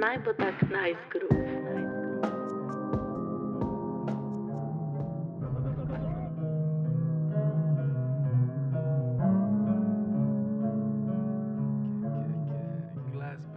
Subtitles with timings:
[0.00, 1.30] naj bo tak najzgrub.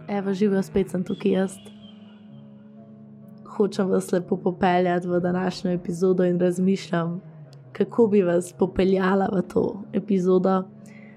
[0.08, 1.54] Evo, živijo spet sem tukaj jaz.
[3.56, 7.20] Hočem vas lepo popeljati v današnjo epizodo in razmišljam,
[7.72, 10.62] kako bi vas popeljala v to epizodo.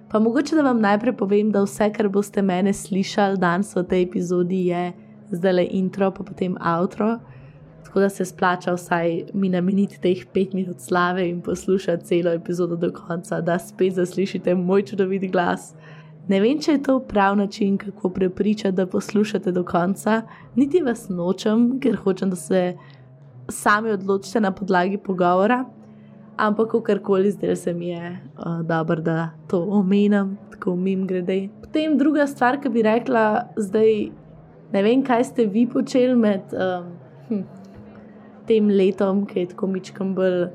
[0.09, 4.03] Pa mogoče da vam najprej povem, da vse, kar boste mene slišali danes v tej
[4.03, 4.93] epizodi, je
[5.31, 7.19] zdaj le intro, pa potem outro.
[7.83, 12.75] Tako da se splača vsaj mi nameniti teh pet minut slave in poslušati celo epizodo
[12.75, 15.73] do konca, da spet zaslišite moj čudovit glas.
[16.27, 20.21] Ne vem, če je to prav način, kako prepričati, da poslušate do konca,
[20.55, 22.61] niti vas nočem, ker hočem, da se
[23.49, 25.63] sami odločite na podlagi pogovora.
[26.37, 31.47] Ampak, karkoli zdaj se mi je uh, dobro, da to omenjam, tako mim grede.
[31.61, 34.09] Potem druga stvar, ki bi rekla, zdaj
[34.73, 36.93] ne vem, kaj ste vi počeli med um,
[37.29, 37.43] hm,
[38.47, 40.47] tem letom, ki je tako mičkam bolj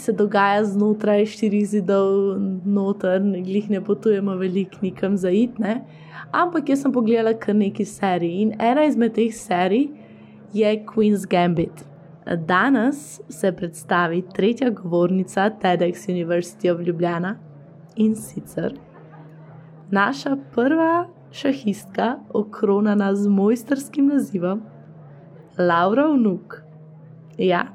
[0.00, 5.58] se dogaja znotraj štirih zidov, noter, glih ne potujemo veliko nikam za it.
[5.58, 5.80] Ne?
[6.32, 9.88] Ampak jaz sem pogledala kar nekaj serij in ena izmed teh serij
[10.54, 11.84] je Queen's Gambit.
[12.46, 17.36] Danes se predstavi tretja govornica TEDx University of Ljubljana
[17.96, 18.76] in sicer
[19.90, 24.62] naša prva šahistka, okronana z mojstrskim nazivom
[25.58, 26.62] Laura Vnuk.
[27.38, 27.66] Ja,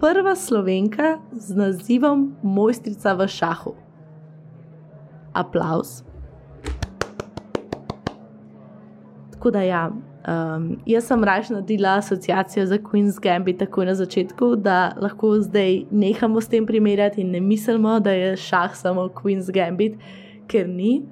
[0.00, 3.74] prva slovenka z nazivom Mojstrica v šahu.
[5.32, 6.02] Applaus.
[9.32, 9.90] Tako da ja.
[10.22, 15.80] Um, jaz sem raje naredila asociacijo za Queen's Gambit takoj na začetku, da lahko zdaj
[15.90, 19.98] nehamo s tem primerjati in ne mislimo, da je šah samo Queen's Gambit,
[20.46, 21.02] ker ni.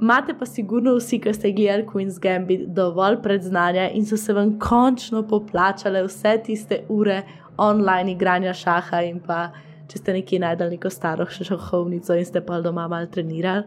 [0.00, 4.58] Imate pa sigurno vsi, ki ste gledali Queen's Gambit, dovolj predznanja in so se vam
[4.60, 7.22] končno poplačale vse tiste ure
[7.56, 9.50] online igranja šaha in pa
[9.88, 13.64] če ste nekje najdel neko staro šahovnico in ste pa doma malo trenirali.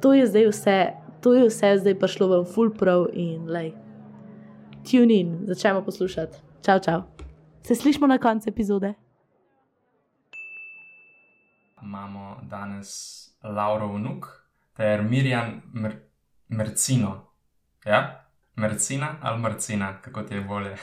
[0.00, 0.78] To je zdaj vse
[1.26, 3.74] to je vse zdaj prišlo v full pro in lej.
[4.86, 6.38] Tune in, začnemo poslušati.
[6.62, 7.02] Čau, čau.
[7.66, 8.94] Se slišmo na koncu epizode.
[11.82, 12.90] Imamo danes
[13.42, 14.45] Lauro Vnuk
[14.76, 15.92] ter Mirjam Mer
[16.48, 17.32] Mercino.
[17.84, 18.26] Ja?
[18.56, 20.76] Mercina ali Marcina, kako ti je bolje?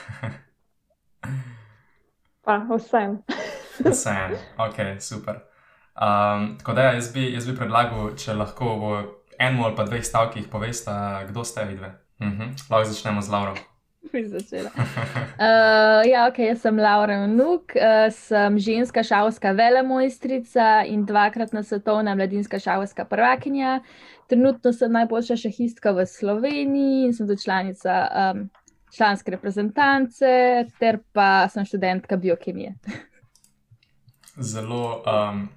[2.44, 3.22] pa, vsem.
[3.90, 5.40] vsem, ok, super.
[5.94, 9.02] Um, tako da, ja, jaz, bi, jaz bi predlagal, če lahko v
[9.38, 10.90] eno ali pa dveh stavkih poveste,
[11.28, 11.94] kdo ste vidve.
[12.20, 12.42] Uh mhm.
[12.42, 12.70] -huh.
[12.70, 13.54] Lahko začnemo z Lauro.
[14.12, 14.70] Začela.
[14.76, 21.62] Uh, ja, ok, jaz sem Laura Nuk, uh, sem ženska šavska velemojstrica in dvakrat na
[21.62, 23.80] svetovna mladinska šavska prvakinja.
[24.28, 28.46] Trenutno sem najboljša šahistka v Sloveniji in sem tudi članica um,
[28.96, 30.30] članske reprezentance,
[30.78, 32.74] ter pa sem študentka biokemije.
[34.36, 35.48] Zelo um,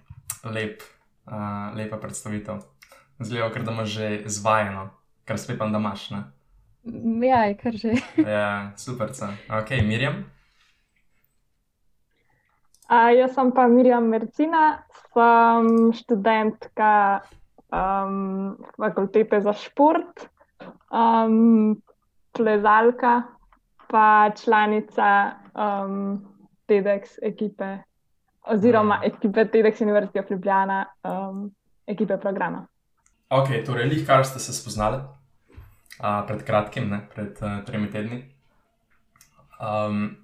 [0.43, 0.81] lep,
[1.25, 2.63] uh, lepa predstavitev.
[3.19, 4.89] Zgleda, ker da imaš že zvajeno,
[5.25, 6.09] kar sklepam, da imaš.
[6.09, 6.23] Ne?
[7.21, 7.93] Ja, je kar že.
[8.37, 9.11] ja, super.
[9.49, 10.25] Ok, Mirjam.
[12.87, 17.19] A, jaz sem pa Mirjam Mercina, sem študentka
[17.67, 20.23] um, fakultete za šport,
[20.87, 21.75] um,
[22.31, 23.23] plezalka,
[23.91, 26.23] pa članica um,
[26.67, 27.77] TEDx ekipe,
[28.47, 29.03] oziroma mm.
[29.03, 31.51] ekipe TEDx Univerzite v Ljubljana, um,
[31.87, 32.63] ekipe programa.
[33.29, 35.03] Ok, torej, lih kar ste se spoznali
[35.99, 38.23] uh, pred kratkim, ne, pred uh, tremi tedni.
[39.61, 40.17] Um,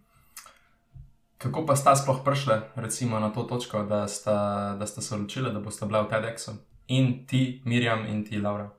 [1.38, 5.52] kako pa sta sploh prišli, recimo, na to točko, da sta, da sta se odločili,
[5.54, 6.52] da boste bili v TEDxu
[6.88, 8.70] in ti, Mirjam, in ti, Laura.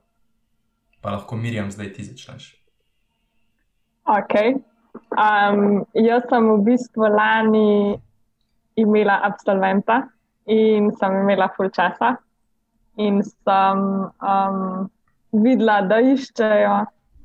[1.00, 2.54] Pa lahko Mirjam zdaj ti začneš.
[4.04, 4.34] Ok.
[5.16, 7.98] Um, jaz sem v bistvu lani
[8.76, 10.02] imela absolventa
[10.46, 12.16] in sem imela full časa
[12.96, 13.80] in sem
[14.20, 14.90] um,
[15.42, 16.76] videla, da iščejo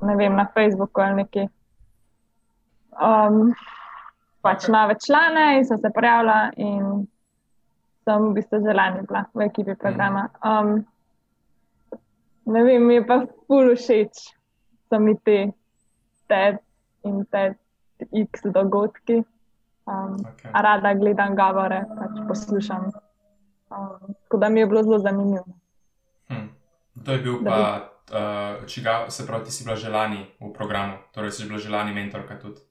[0.01, 1.47] vem, na Facebooku ali neki.
[2.99, 3.53] Um,
[4.41, 7.07] pač nove člane in sem se prijavila, in
[8.07, 10.27] sem v bistvu zelena bila v ekipi programa.
[10.43, 10.85] Um,
[12.45, 14.23] ne vem, mi je pa ful všeč,
[14.91, 15.51] da mi te
[16.27, 16.59] TED
[17.07, 17.57] in TED
[18.15, 19.21] X dogodki.
[19.89, 20.51] Um, okay.
[20.53, 22.91] Rada gledam govore, pač poslušam.
[23.69, 25.45] Um, tako da mi je bilo zelo zanimivo.
[26.29, 26.47] Hm.
[27.05, 31.31] To je bil pa, uh, čiga, se pravi, ti si bila želani v programu, torej
[31.31, 32.61] si bila želani mentorka tudi.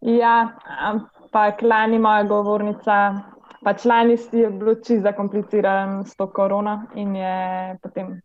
[0.00, 3.20] Ja, ampak lani moja govornica,
[3.64, 8.20] pač lani si je bilo čisto zakompliciran s to korono in je potem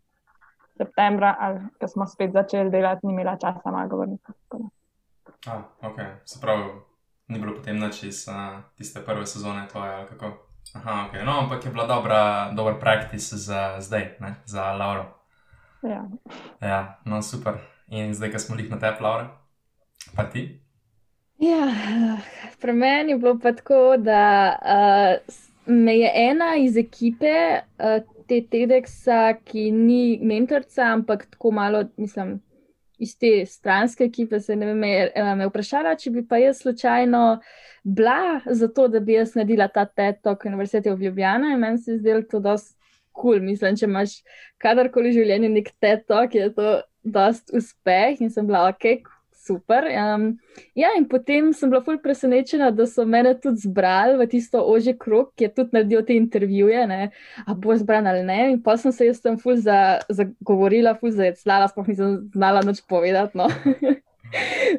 [0.78, 4.32] septembra, ali ko smo spet začeli delati, ni imela časa malo govoriti.
[5.48, 6.64] Ah, ok, se pravi,
[7.28, 10.32] ni bilo potem nič iz uh, tiste prve sezone, to je ali kako.
[10.76, 14.36] Aha, ok, no, ampak je bila dobra, dober praktis za zdaj, ne?
[14.46, 15.15] za Lauro.
[15.86, 16.10] Ja.
[16.62, 17.60] Ja, no, super.
[17.88, 19.28] In zdaj, ko smo jih na tebi, Laura,
[20.16, 20.48] pa ti?
[21.38, 21.68] Ja,
[22.62, 24.22] pri meni je bilo pa tako, da
[24.56, 25.36] uh,
[25.66, 27.36] me je ena iz ekipe,
[27.78, 32.40] uh, te TEDxa, ki ni mentorica, ampak tako malo, mislim,
[32.98, 37.26] iz te stranske ekipe, se ne vem, me, me vprašala, če bi pa jaz slučajno
[37.84, 41.92] bila za to, da bi jaz naredila ta TED-tok Univerzite v Ljubljana in meni se
[41.92, 42.85] je zdelo to dosti
[43.16, 43.40] kul.
[43.40, 43.48] Cool.
[43.48, 44.20] Mislim, če imaš
[44.62, 49.06] kadarkoli v življenju nek TED-tok, je to dost uspeh in sem bila ok,
[49.46, 49.86] super.
[49.86, 50.40] Um,
[50.76, 54.96] ja, in potem sem bila fulj presenečena, da so mene tudi zbrali v tisto ožje
[54.98, 57.12] krog, ki je tudi naredil te intervjuje, ne,
[57.46, 58.40] a bo zbran ali ne.
[58.56, 63.38] In pa sem se jaz tam zagovorila, za fulj zajeclala, sploh nisem znala nič povedati.
[63.38, 63.50] No.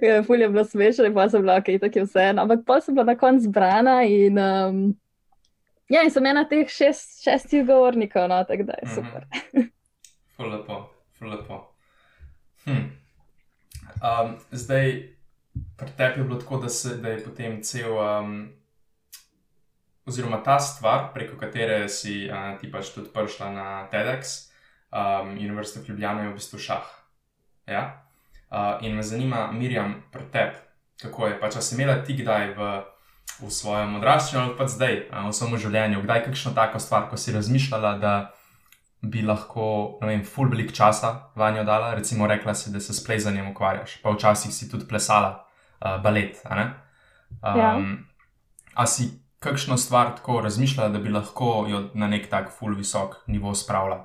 [0.03, 2.25] Ja, fulj je bilo smešno, pa sem bila ok, tako je vse.
[2.35, 4.37] Ampak pa sem bila na koncu zbrana in.
[4.37, 4.81] Um,
[5.88, 9.27] Ja, in sem ena teh šest, šestih govornikov, no, tako da je super.
[10.37, 10.81] Ful lepo,
[11.19, 11.61] ful lepo.
[12.65, 12.88] Hm.
[14.03, 14.91] Um, zdaj,
[15.79, 18.49] pri tebi je bilo tako, da, se, da je potem cel, um,
[20.06, 24.35] oziroma ta stvar, preko katere si uh, ti pač tudi prišla na TEDx,
[24.91, 26.91] um, Univerzita v Ljubljani, je v bistvu šah.
[27.71, 27.87] Ja?
[28.50, 30.59] Uh, in me zanima, Mirjam, pri tebi,
[31.03, 31.41] kako je.
[31.41, 32.75] Pač, si imela ti kdaj v,
[33.41, 37.35] v svojem odraščanju ali pa zdaj, v svojem življenju, kdaj kakšno tako stvar, ko si
[37.35, 38.15] razmišljala, da
[39.03, 43.05] bi lahko, ne vem, full velik časa vanjo dala, recimo rekla si, da se s
[43.05, 46.41] plezanjem ukvarjaš, pa včasih si tudi plesala uh, balet.
[46.49, 47.73] Um, ja.
[48.75, 53.21] A si kakšno stvar tako razmišljala, da bi lahko jo na nek tak full visok
[53.27, 54.00] nivo spravila,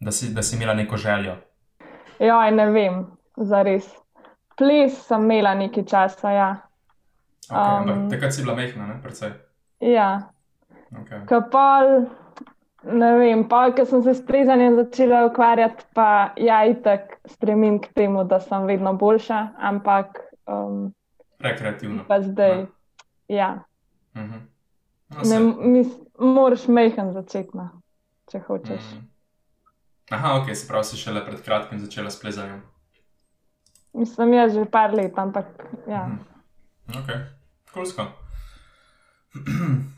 [0.00, 1.36] da si, da si imela neko željo?
[2.18, 3.04] Ja, ne vem,
[3.36, 3.86] za res.
[4.56, 6.50] Ples sem imela nekaj časa, ja.
[7.50, 9.32] Okay, um, takrat si bila mehna, ne, predvsej.
[9.80, 10.30] Ja.
[11.00, 11.26] Okay.
[11.26, 12.06] Kapal,
[12.84, 17.88] Ne vem, pa ko sem se s plezanjem začela ukvarjati, pa ja, itek stremim k
[17.96, 20.20] temu, da sem vedno boljša, ampak.
[20.46, 20.92] Um,
[21.40, 22.04] Rekreativno.
[22.08, 22.66] Pa zdaj.
[23.28, 23.64] Ja.
[24.14, 24.40] Uh -huh.
[25.08, 25.88] no, ne, mis,
[26.18, 27.68] moraš mehen začeti, no,
[28.30, 28.84] če hočeš.
[28.84, 29.00] Uh mhm.
[29.00, 29.10] -huh.
[30.10, 32.62] Aha, ok, se pravi, si šele pred kratkim začela s plezanjem.
[33.92, 35.46] Mislim, je že par let, ampak
[35.88, 36.06] ja.
[36.06, 37.00] Uh -huh.
[37.00, 37.08] Ok,
[37.74, 37.90] Cool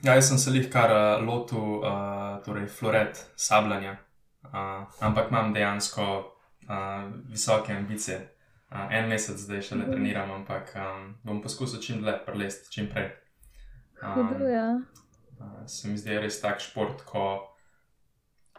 [0.02, 3.96] ja, jaz sem se jih kar uh, lotil, uh, torej floret sabljanja,
[4.48, 6.06] uh, ampak imam dejansko
[6.68, 8.32] uh, visoke ambicije.
[8.70, 9.92] Uh, en mesec zdaj še ne mhm.
[9.92, 13.12] treniram, ampak um, bom poskusil čim dlje prelesti, čim prej.
[14.02, 14.70] Um, ja.
[15.40, 17.26] uh, se mi zdi res tak šport, ko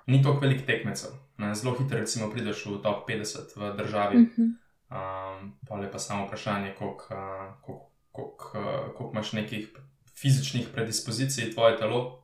[0.07, 1.17] ni toliko velik tekmecev.
[1.41, 4.17] Ne, zelo hitro, recimo, prideš v top 50 v državi.
[4.17, 4.53] Uh -huh.
[4.93, 7.86] um, pa je pa samo vprašanje, koliko uh,
[8.23, 9.69] uh, imaš nekih
[10.17, 12.23] fizičnih predispozicij tvoje telo.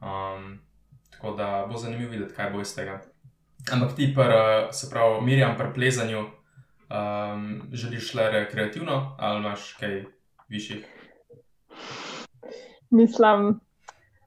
[0.00, 0.58] Um,
[1.10, 3.00] tako da bo zanimivo videti, kaj bo iz tega.
[3.72, 4.32] Ampak ti, pr,
[4.72, 10.04] se pravi, mirjam pri plezanju, um, želiš le rekreativno ali imaš kaj
[10.48, 10.86] višjih?
[12.90, 13.60] Mislim,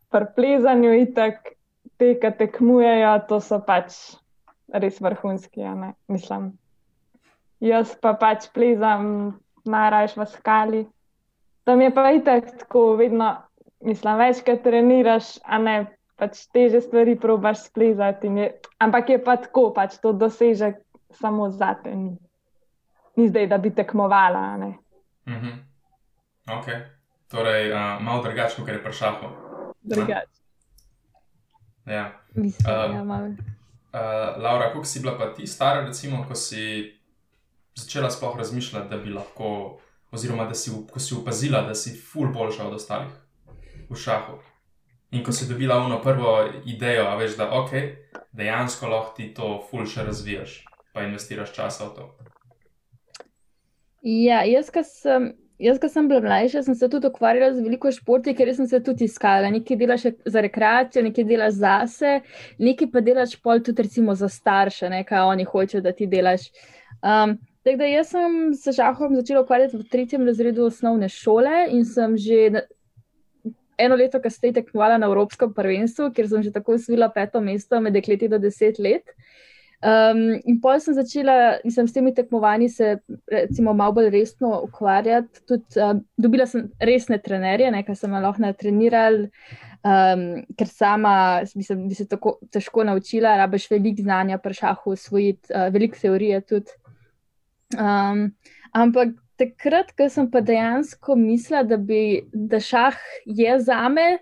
[0.10, 1.56] pri plezanju je tako,
[1.98, 3.96] te, ki tekmujejo, to so pač
[4.74, 5.64] res vrhunski.
[6.08, 6.52] Mislim,
[7.64, 10.82] jaz pa pač plezam najraje v skali.
[11.64, 13.36] Tam je pa itak tako, vedno,
[13.86, 15.78] mislim, večkrat treniraš, a ne
[16.20, 18.28] pač teže stvari probaš splezati.
[18.28, 18.52] Je,
[18.84, 20.82] ampak je pa tako, pač to dosežek
[21.16, 21.96] samo za te.
[21.96, 22.18] Ni,
[23.16, 24.58] ni zdaj, da bi tekmovala.
[24.58, 24.76] Mm
[25.26, 25.56] -hmm.
[26.58, 26.66] Ok,
[27.32, 29.28] torej uh, malo drugače, kot je pršaho.
[29.82, 30.40] Drugače.
[31.86, 32.12] Ja.
[32.36, 33.28] Mislim, uh, ja, malo.
[33.28, 36.99] Uh, Laura, kako si bila pa ti stara, recimo, ko si
[37.80, 39.80] začela sploh razmišljati, da bi lahko
[40.12, 43.12] oziroma da si, ko si opazila, da si ful boljša od ostalih
[43.90, 44.40] v šahu.
[45.12, 47.72] In ko si dobila ono prvo idejo, veš, da ok,
[48.32, 52.10] dejansko lahko ti to ful še razvijaš, pa investiraš čas v to.
[54.06, 55.32] Ja, jaz, ki sem.
[55.60, 58.80] Jaz, ko sem bila mlajša, sem se tudi ukvarjala z veliko športi, ker sem se
[58.80, 59.50] tudi iskala.
[59.52, 62.12] Nekaj delaš za rekreacijo, nekaj delaš zase,
[62.64, 66.48] nekaj pa delaš pol tudi recimo za starše, nekaj oni hočejo, da ti delaš.
[67.04, 71.86] Um, Tako da jaz sem se šahom začela ukvarjati v tretjem razredu osnovne šole in
[71.86, 72.64] sem že
[73.80, 77.94] eno leto kasneje tekmovala na Evropskem prvenstvu, ker sem že tako usvila peto mesto med
[77.94, 79.16] dekleti do deset let.
[79.80, 82.98] Um, in pol sem začela, nisem s temi tekmovanji se
[83.32, 85.46] recimo malo bolj resno ukvarjati.
[85.48, 89.30] Tudi, uh, dobila sem resne trenerje, nekaj sem lahko natrenirala,
[89.88, 90.26] um,
[90.60, 91.16] ker sama
[91.56, 96.76] mislim, bi se tako težko naučila, rabiš veliko znanja, pršahu usvojiti, uh, veliko teorije tudi.
[97.78, 98.32] Um,
[98.74, 104.18] ampak takrat, ko sem pa dejansko mislila, da, bi, da šah je za me,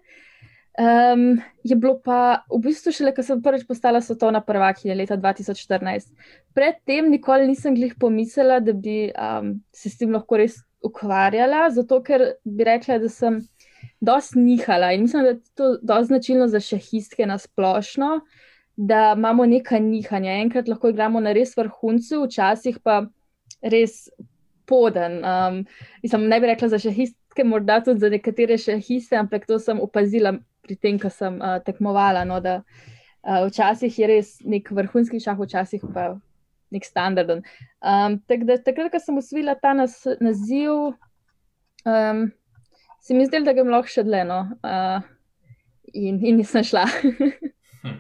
[0.77, 6.11] um, je bilo pa v bistvu šele, ko sem prvič postala svetovna prvakinja leta 2014.
[6.57, 12.01] Predtem nikoli nisem glih pomislila, da bi um, se s tem lahko res ukvarjala, zato
[12.05, 13.41] ker bi rekla, da sem
[14.01, 18.19] dosti nihala in mislim, da je to dosti značilno za šahistke na splošno.
[18.77, 20.35] Da imamo nekaj nihanja.
[20.43, 23.07] Enkrat lahko igramo na res vrhuncu, včasih pa
[23.61, 24.09] res
[24.67, 25.21] poden.
[25.25, 25.65] Um,
[26.03, 30.35] mislim, ne bi rekla za šahistke, morda tudi za nekatere šahiste, ampak to sem opazila
[30.61, 32.25] pri tem, ko sem uh, tekmovala.
[32.27, 32.59] No, da,
[33.23, 36.15] uh, včasih je res nek vrhunski šah, včasih pa
[36.73, 37.45] nek standarden.
[37.79, 40.91] Um, tak takrat, ko sem usvila ta nas, naziv,
[41.87, 42.27] um,
[42.99, 44.99] se mi zdelo, da ga lahko še dleno uh,
[45.93, 46.83] in, in nisem šla.
[47.85, 47.97] hm.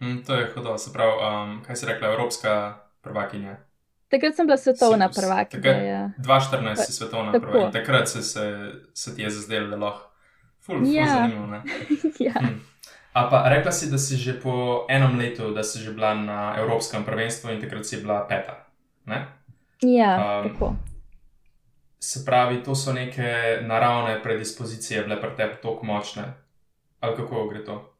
[0.00, 2.56] hm, to je hudo, se pravi, um, kaj si rekla, evropska
[3.04, 3.58] prvakinja.
[4.08, 5.70] Takrat sem bila svetovna prvakinja.
[5.70, 6.10] Ja.
[6.18, 7.70] 2014 si svetovna prvakinja.
[7.70, 10.10] Takrat se, se, se ti je zazdelo, da lahko.
[10.66, 11.06] Ful, ful ja.
[11.06, 11.46] zanimivo.
[12.26, 12.32] ja.
[12.40, 12.60] hm.
[13.12, 16.52] A pa rekla si, da si že po enem letu, da si že bila na
[16.58, 18.68] Evropskem prvenstvu in takrat si bila peta.
[19.06, 19.26] Ne?
[19.80, 20.76] Ja, um, tako.
[21.98, 26.34] Se pravi, to so neke naravne predispozicije, bile pri tebi tako močne.
[27.00, 27.95] Ali kako gre to?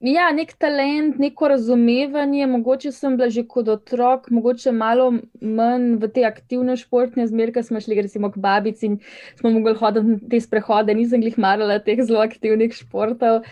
[0.00, 5.10] Ja, nek talent, neko razumevanje, mogoče sem bila že kot otrok, mogoče malo
[5.44, 8.94] manj v te aktivne športne zmerke, ker smo šli recimo k babici in
[9.36, 13.42] smo mogli hoditi na te sprehode, nisem jih marala teh zelo aktivnih športov.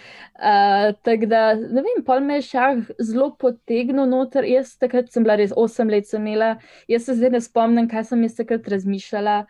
[0.40, 5.28] Uh, Tako da, ne vem, pol me je šah zelo potegnil noter, jaz takrat sem
[5.28, 6.54] bila res 8 let sem imela,
[6.88, 9.42] jaz se zdaj ne spomnim, kaj sem jaz takrat razmišljala.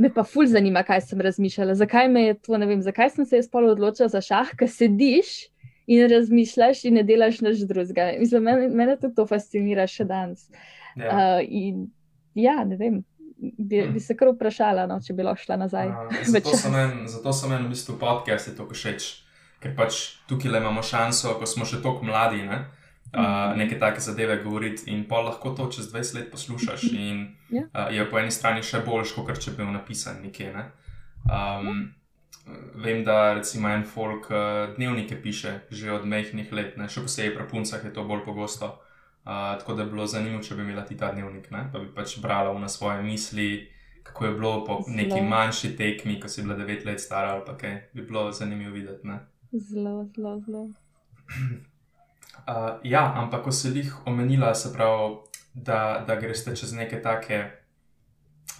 [0.00, 3.28] Me pa ful zanima, kaj sem razmišljala, zakaj me je to, ne vem, zakaj sem
[3.28, 5.50] se jaz pol odločila za šah, ker sediš
[5.88, 8.10] in razmišljaš, in ne delaš nič drugega.
[8.20, 10.48] Mislim, mene, mene tudi to fascinira še danes.
[10.96, 11.08] Ja.
[11.08, 11.86] Uh, in
[12.36, 13.00] ja, ne vem.
[13.38, 15.92] Bi, bi se kar vprašala, no, če bi lahko šla nazaj.
[16.08, 16.52] Uh, zato,
[17.32, 19.06] sem en, v bistvu podcast, je to všeč.
[19.62, 22.66] Ker pač tukaj le imamo šanso, ko smo še tako mladi, ne?
[23.14, 23.58] uh, mm.
[23.58, 26.82] neke take zadeve govoriti, in pa lahko to čez 20 let poslušaš.
[27.08, 27.28] In.
[27.50, 27.64] Ja.
[27.74, 30.52] uh, je po eni strani še boljš, kot če bi bil napisan nekje.
[30.52, 30.68] Ne?
[31.24, 31.94] Um,
[32.74, 36.88] vem, da recimo en folk uh, dnevnike piše že od mehkih let, ne?
[36.88, 38.78] še posebej pri puncah je to bolj pogosto.
[39.28, 41.68] Uh, tako da je bilo zanimivo, če bi imela ti ta dnevnik, ne?
[41.72, 43.68] pa bi pač brala v na svoje misli,
[44.02, 44.96] kako je bilo po zelo.
[44.96, 47.90] neki manjši tekmi, ko si bila devet let stara ali kaj.
[47.92, 49.06] Bi bilo zanimivo videti.
[49.06, 49.20] Ne?
[49.52, 50.62] Zelo, zelo, zelo.
[52.48, 55.18] Uh, ja, ampak ko si jih omenila, se pravi,
[55.52, 57.57] da, da greš čez neke take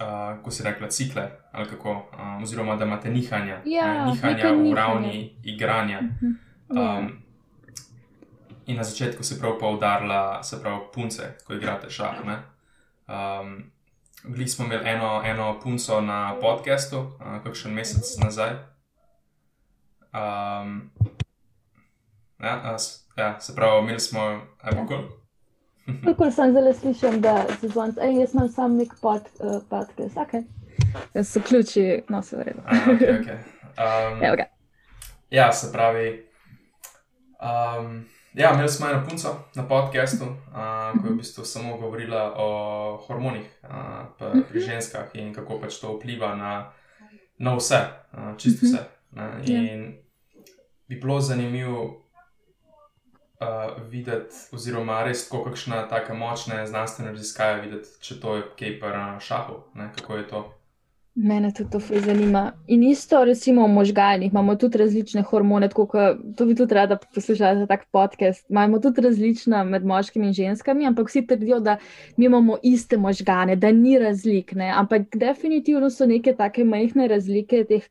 [0.00, 4.52] uh, ko si rekla, cikle, ali kako, uh, oziroma da imate nihanja, ja, ne, nihanja
[4.52, 6.00] v ravni igranja.
[6.68, 7.22] Um,
[8.66, 12.16] in na začetku si prav poudarila, se pravi, punce, ko igrate šah.
[13.08, 13.72] Um,
[14.24, 18.50] Bili smo imeli eno, eno punco na podkastu, uh, kakšen mesec nazaj.
[20.12, 20.90] Um,
[22.38, 22.76] ja,
[23.16, 25.08] ja, se pravi, imeli smo, ajmo, kul.
[26.04, 30.16] Kako sem zelo slišal, da se zvon, ej, jaz imam sam nek pod, uh, podcast,
[30.16, 30.32] ok.
[31.14, 32.60] Jaz so ključi, no se vredo.
[32.68, 33.38] okay, okay.
[33.78, 34.44] um, ja, okay.
[35.30, 36.26] ja, se pravi.
[37.40, 38.04] Um,
[38.34, 42.96] ja, imeli smo eno punco na podkastu, uh, ko je v bistvu samo govorila o
[43.06, 43.70] hormonih uh,
[44.18, 44.66] pri mhm.
[44.66, 46.72] ženskah in kako pač to vpliva na,
[47.38, 47.80] na vse,
[48.12, 48.84] uh, čisto vse.
[49.10, 49.22] Ne?
[49.46, 49.60] Ja.
[49.60, 49.98] In
[50.88, 52.07] bi bilo zanimivo
[53.40, 58.78] uh, videti, oziroma res tako kakšna tako močna znanstvena raziskava videti, če to je kaj
[58.80, 59.90] pa na šahu, ne?
[59.96, 60.44] kako je to.
[61.18, 62.52] Mene tudi to zanima.
[62.70, 66.96] In isto, recimo, v možganjih imamo tudi različne hormone, tako kot to bi tudi rada
[67.14, 68.44] poslušala za tak podcast.
[68.48, 71.76] Imamo tudi različna med moškimi in ženskami, ampak vsi trdijo, da
[72.16, 74.52] mi imamo iste možgane, da ni razlik.
[74.54, 74.70] Ne?
[74.70, 77.90] Ampak definitivno so neke take majhne razlike teh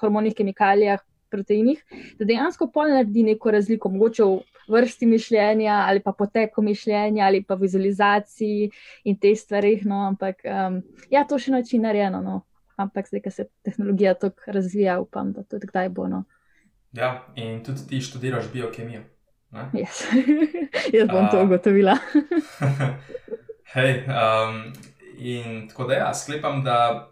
[0.00, 1.84] hormonih, kemikalijah, proteinih,
[2.18, 7.42] da dejansko pol naredi neko razliko, mogoče v vrsti mišljenja, ali pa poteku mišljenja, ali
[7.42, 8.70] pa vizualizaciji
[9.04, 9.86] in teh stvarih.
[9.86, 12.22] No, ampak um, ja, to še noči narejeno.
[12.24, 12.42] No.
[12.76, 16.08] Ampak zdaj, ko se tehnologija tako razvija, upam, da tudi kdaj bo.
[16.10, 16.24] No.
[16.94, 19.04] Ja, in tudi ti študiraš biokemijo.
[19.72, 20.02] Yes.
[20.96, 21.94] Jaz bom uh, to ugotovila.
[23.74, 24.72] hej, um,
[25.18, 27.10] in tako da ja, sklepam, da.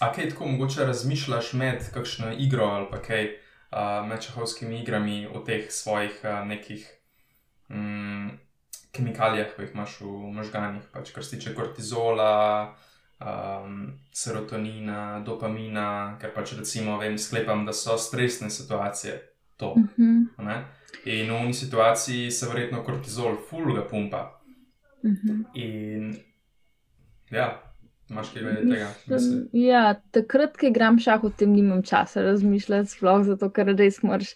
[0.00, 3.30] A kaj tako mogoče razmišljaš med kakšno igro ali pa kaj?
[3.72, 6.86] Uh, med čehovskimi igrami, o teh svojih uh, nekih
[7.68, 8.30] mm,
[8.92, 12.76] kemikalijah, ki jih imaš v možganjih, pač kar se tiče kortizola,
[13.20, 19.20] um, serotonina, dopamina, ker pač recimo vem, sklepam, da so stresne situacije
[19.56, 19.74] to.
[19.76, 20.46] Mhm.
[20.46, 20.64] Ne?
[21.04, 24.40] In v uni situaciji se verjetno kortizol fulga pumpa.
[25.04, 25.42] Mhm.
[25.54, 26.16] In
[27.30, 27.65] ja,
[28.10, 28.88] imaš kaj glede tega?
[29.10, 29.84] Mislim, ja,
[30.14, 34.34] takrat, ko igram šah, o tem nimam časa razmišljati, sploh zato, ker res moraš.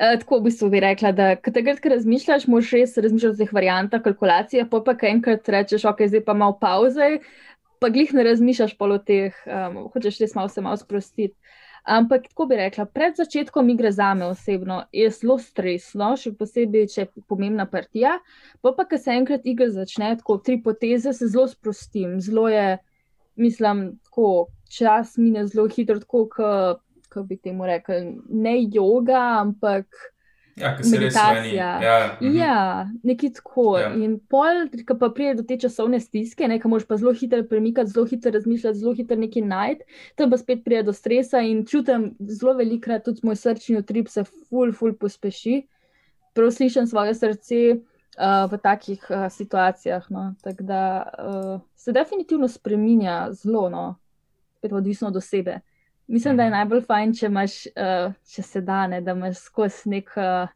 [0.00, 3.40] Uh, tako v bistvu bi rekla, da ko takrat, ko razmišljaš, moraš res razmišljati o
[3.44, 7.18] teh variantah, kalkulacijah, pa pa kaj enkrat rečeš, ok, zdaj pa malo pauze,
[7.80, 11.36] pa glih ne razmišljaš pol o teh, um, hočeš res malo se malo sprostiti.
[11.84, 16.86] Ampak tako bi rekla, pred začetkom igre za me osebno je zelo stresno, še posebej,
[16.92, 18.18] če je pomembna partija.
[18.60, 22.18] Pa pa, ko se enkrat igra začne, tako tri poteze, se zelo sprostim.
[22.20, 22.76] Zelo je,
[23.40, 26.28] mislim, tako čas mine zelo hitro, tako
[27.10, 29.86] kot bi temu rekli, ne yoga, ampak
[30.60, 31.68] Ja, ker se res meditacija.
[31.82, 32.36] Ja, mhm.
[32.36, 32.56] Ja,
[33.06, 33.66] nekaj tako.
[33.80, 33.90] Ja.
[33.96, 37.42] In pol, ko pa pride do te časovne stiske, ne, ko moraš pa zelo hitro
[37.48, 41.64] premikati, zelo hitro razmišljati, zelo hitro nekaj najti, tam pa spet pride do stresa in
[41.68, 45.62] čutim zelo velikrat tudi moj srčni utrip se ful, ful pospeši.
[46.36, 47.62] Prav slišim svoje srce
[48.50, 50.06] v takih uh, situacijah.
[50.10, 50.34] No.
[50.42, 50.82] Tako da
[51.18, 53.98] uh, se definitivno spreminja zelo, no.
[54.58, 55.60] spet odvisno od osebe.
[56.06, 56.56] Mislim, da je Mhm.
[56.58, 60.48] najbolj fajn, če imaš, uh, če se da, ne, da imaš skozi nek uh,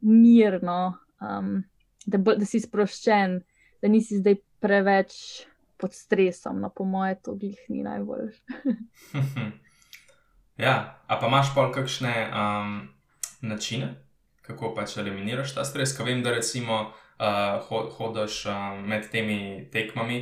[0.00, 1.64] mirno, um,
[2.06, 3.40] da, bo, da si sproščen,
[3.82, 5.46] da nisi zdaj preveč
[5.80, 6.60] pod stresom.
[6.60, 8.30] No, po moje, to glih ni najbolj.
[10.66, 10.74] ja,
[11.06, 12.76] a pa imaš pol kakšne um,
[13.40, 13.94] načine,
[14.46, 15.96] kako pač eliminiraš ta stres?
[15.96, 20.20] Ker vem, da recimo uh, ho hodiš um, med temi tekmami,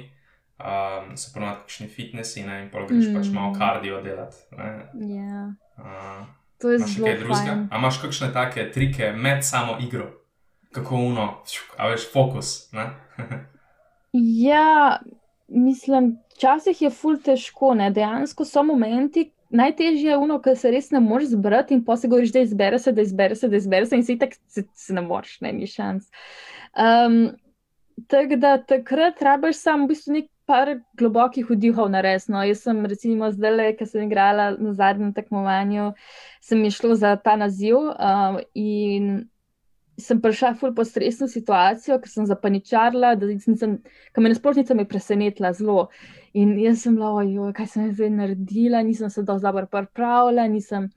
[0.59, 3.19] um, so ponovadi kakšni fitnesi ne, in pol greš mm.
[3.19, 3.35] pač Mm.
[3.35, 4.37] malo kardio delati.
[4.57, 4.73] ne.
[5.15, 6.27] Ja, Uh,
[6.61, 7.67] to je zelo drugega?
[7.71, 10.07] A imaš kakšne take trike med samo igro,
[10.73, 11.43] kako uno,
[11.77, 12.71] a veš, fokus.
[14.47, 14.99] Ja,
[15.49, 17.91] mislim, včasih je ful težko, ne?
[17.91, 19.33] dejansko so momenti.
[19.55, 22.93] Najtežje je ono, ker se res ne moreš zbrati in se govoriš, da izbere se,
[22.93, 25.67] da izbere se, da izbere se in si tako se, se ne moreš, ne, ni
[25.67, 26.11] šans.
[26.75, 27.31] Um,
[28.09, 32.43] tako da takrat rabiš samo v bistvu nek par globokih vdihov na resno.
[32.45, 35.93] Jaz sem recimo zdaj, ko sem igrala na zadnjem tekmovanju,
[36.43, 39.29] sem mi šlo za ta naziv um, in
[39.99, 43.77] sem prišla ful po stresno situacijo, ker sem zapaničarila, da nisem,
[44.19, 45.89] me nasprotnica me presenetila zelo.
[46.35, 50.89] In jaz sem bila, ojoj, kaj sem zdaj naredila, nisem se dovolj dobro pripravila, nisem,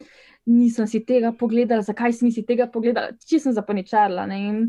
[0.50, 4.26] nisem si tega pogledala, zakaj si nisi tega pogledala, če sem zapaničarila.
[4.32, 4.40] Ne?
[4.50, 4.64] In,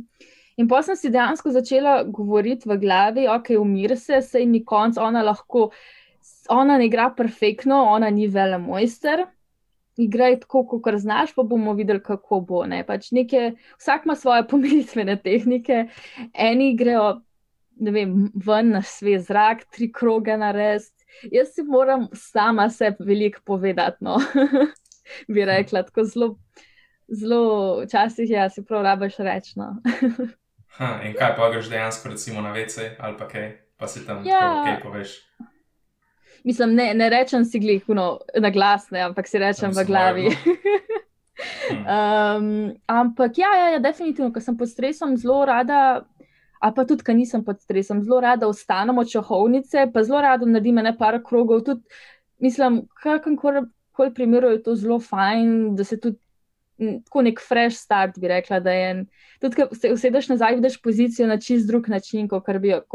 [0.61, 5.01] in pa sem si dejansko začela govoriti v glavi, ok, umir se, sej ni konc,
[5.01, 5.71] ona lahko,
[6.53, 9.25] ona ne igra perfektno, ona ni vele mojster.
[9.99, 12.65] Igraj tako, kot znaš, pa bomo videli, kako bo.
[12.71, 12.85] Ne?
[12.87, 15.87] Pač neke, vsak ima svoje pomiritvene tehnike,
[16.35, 17.19] eni grejo
[17.81, 20.95] vem, ven na svež zrak, tri kroge narediti.
[21.33, 24.05] Jaz si moram sama sebi veliko povedati.
[24.05, 24.19] No.
[25.33, 26.29] Bi rekla, tako zelo,
[27.09, 29.57] zelo včasih ja, si prav rabiš reči.
[29.59, 29.77] No.
[30.79, 34.21] Ha, in kaj pa greš dejansko, recimo na WC ali pa kaj, pa si tam
[34.27, 34.63] Ja.
[34.63, 35.17] kaj poveš.
[36.45, 40.29] Mislim, ne, ne rečem si glih no, na glas, ne, ampak si rečem v glavi.
[41.71, 46.03] Um, ampak ja, ja, ja, definitivno, ko sem pod stresom, zelo rada.
[46.59, 50.47] A pa tudi, ko nisem pod stresom, zelo rada ostanem od čahovnice, pa zelo rada
[50.47, 51.63] naredim ne par krogov.
[51.63, 51.87] Tudi,
[52.43, 56.19] mislim, kakorkoli primeru je to zelo fajn, da se tudi
[56.79, 59.05] tako nek fresh start bi rekla, da je.
[59.41, 62.47] Tudi, ko se usedeš nazaj, vidiš pozicijo na čist drug način, kot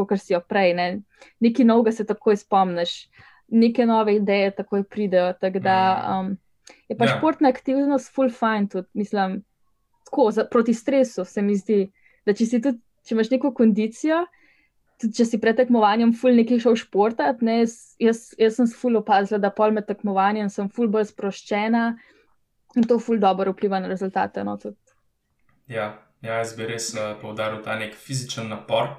[0.10, 0.74] kar si jo prej.
[0.74, 0.88] Ne?
[1.40, 3.08] Nekaj novega se takoj spomniš,
[3.48, 5.34] neke nove ideje takoj pridejo.
[5.42, 5.78] Tako da
[6.20, 6.38] um,
[6.88, 7.18] je pa Ja.
[7.18, 9.44] športna aktivnost full fine tudi, mislim,
[10.06, 11.92] tako za, proti stresu se mi zdi,
[12.26, 14.24] da če si tudi, če imaš neko kondicijo,
[15.02, 19.42] tudi če si pred tekmovanjem ful nekaj šel športat, ne, jaz, jaz, sem ful opazila,
[19.42, 21.86] da pol med tekmovanjem sem ful bolj sproščena
[22.80, 24.44] in to ful dobro vpliva na rezultate.
[24.48, 24.80] No, tudi.
[25.68, 28.94] Ja, ja, jaz bi res uh, poudaril ta nek fizičen napor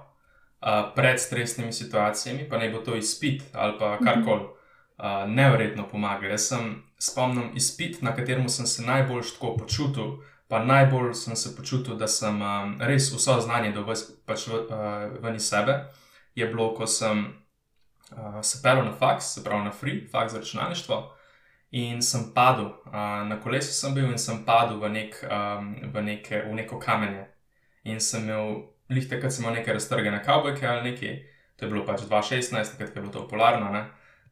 [0.65, 4.49] uh, pred stresnimi situacijami, pa naj bo to izpit ali pa karkoli.
[4.95, 6.29] Uh, neverjetno pomaga.
[6.31, 10.13] Jaz sem spomnim izpit, na katerem sem se najbolj tako počutil,
[10.49, 15.17] pa najbolj sem se počutil, da sem um, res vso znanje dobil pač v, uh,
[15.23, 15.81] ven iz sebe.
[16.35, 17.25] Je bilo, ko sem
[18.13, 21.01] uh, se pelil na faks, se pravi na free, faks za računalništvo.
[21.75, 26.07] In sem padel, uh, na kolesu sem bil in sem padel v, nek, um, v,
[26.07, 27.27] neke, v neko kamenje.
[27.83, 31.15] In sem imel, lih takrat sem imel neke raztrgane kavbojke ali nekaj,
[31.57, 33.71] to je bilo pač 2016, takrat je bilo to popularno.
[33.71, 33.85] Ne?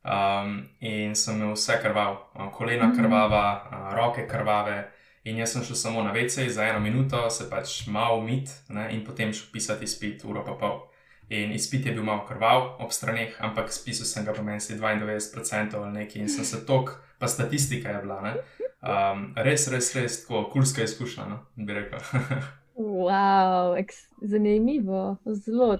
[0.03, 2.17] Um, in sem imel vse krvav,
[2.53, 2.97] kolena Mhm.
[2.99, 4.91] krvava, uh, roke krvave.
[5.25, 8.89] In jaz sem šel samo na WC za eno minuto, se pač malo umit ne,
[8.91, 10.89] in potem šel pisati izpit, uro pa pol.
[11.29, 15.75] In izpit je bil malo krval ob straneh, ampak spisal sem ga po meni 92%
[15.75, 18.21] ali nekaj in sem se tok, pa statistika je bila.
[18.21, 18.35] Ne.
[18.83, 21.99] Um, res, res, res, tako kulska izkušnja, no, bi rekel.
[22.77, 23.77] wow,
[24.21, 25.79] zanimivo, zelo.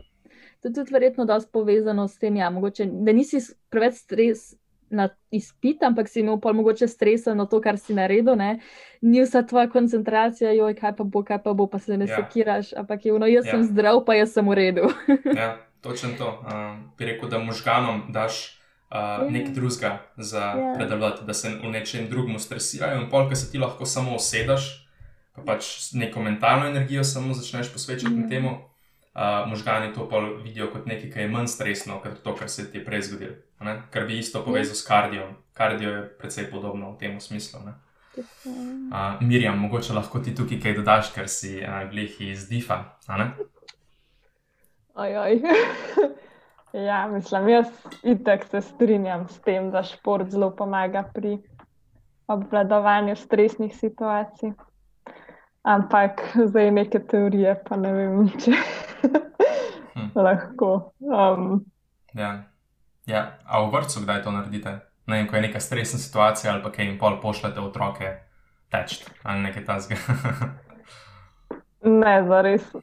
[0.61, 4.53] To je tudi verjetno dosti povezano s tem, ja, mogoče, da nisi preveč stres,
[4.93, 8.37] na izpit, ampak si imel pa mogoče stresa na to, kar si naredil.
[8.37, 8.61] Ne?
[9.01, 12.21] Ni vsa tvoja koncentracija, joj, kaj pa bo, kaj pa bo, pa se ne ja.
[12.21, 13.57] sekiraš, ampak je ono, jaz ja.
[13.57, 14.91] sem zdrav, pa jaz sem v redu.
[15.41, 16.29] ja, točno to.
[16.45, 18.59] Um, bi rekel, da možganom daš.
[18.93, 19.55] Uh, nek yeah.
[19.57, 20.75] drugega za yeah.
[20.77, 24.82] predelovati, da se v nečem drugem stresirajo, in polk se ti lahko samo usedeš,
[25.33, 28.51] pa pač neko mentalno energijo samo začneš posvečati mm temu,
[29.15, 32.71] uh, možgani to pa vidijo kot nekaj, kar je manj stresno, kot to, kar se
[32.71, 33.35] ti je prej zgodilo.
[33.91, 35.37] Kar bi isto povezal s kardijom.
[35.53, 37.61] Kardijo je precej podobno v tem smislu.
[38.17, 42.85] Uh, Mirjam, mogoče lahko ti tukaj kaj dodaš, ker si uh, glih iz Difa.
[44.95, 45.41] Ojoj.
[46.89, 47.71] ja, mislim, jaz
[48.03, 51.39] itek se strinjam s tem, da šport zelo pomaga pri
[52.27, 54.53] obvladovanju stresnih situacij.
[55.63, 58.55] Ampak zdaj neke teorije, pa ne vem, če
[59.95, 60.09] hm.
[60.19, 60.93] lahko.
[60.99, 61.63] Um,
[62.19, 62.33] ja.
[63.07, 64.81] ja, a v vrtu kdaj to naredite?
[65.07, 68.11] Ne vem, ko je neka stresna situacija ali pa kaj jim pol pošljete otroke
[68.71, 69.99] teč ali nekaj tasga.
[72.03, 72.67] ne, zares.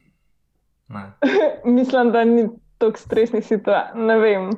[0.90, 1.04] Ne.
[1.78, 2.48] Mislim, da ni
[2.82, 3.94] toliko stresnih situacij.
[3.94, 4.48] Ne vem,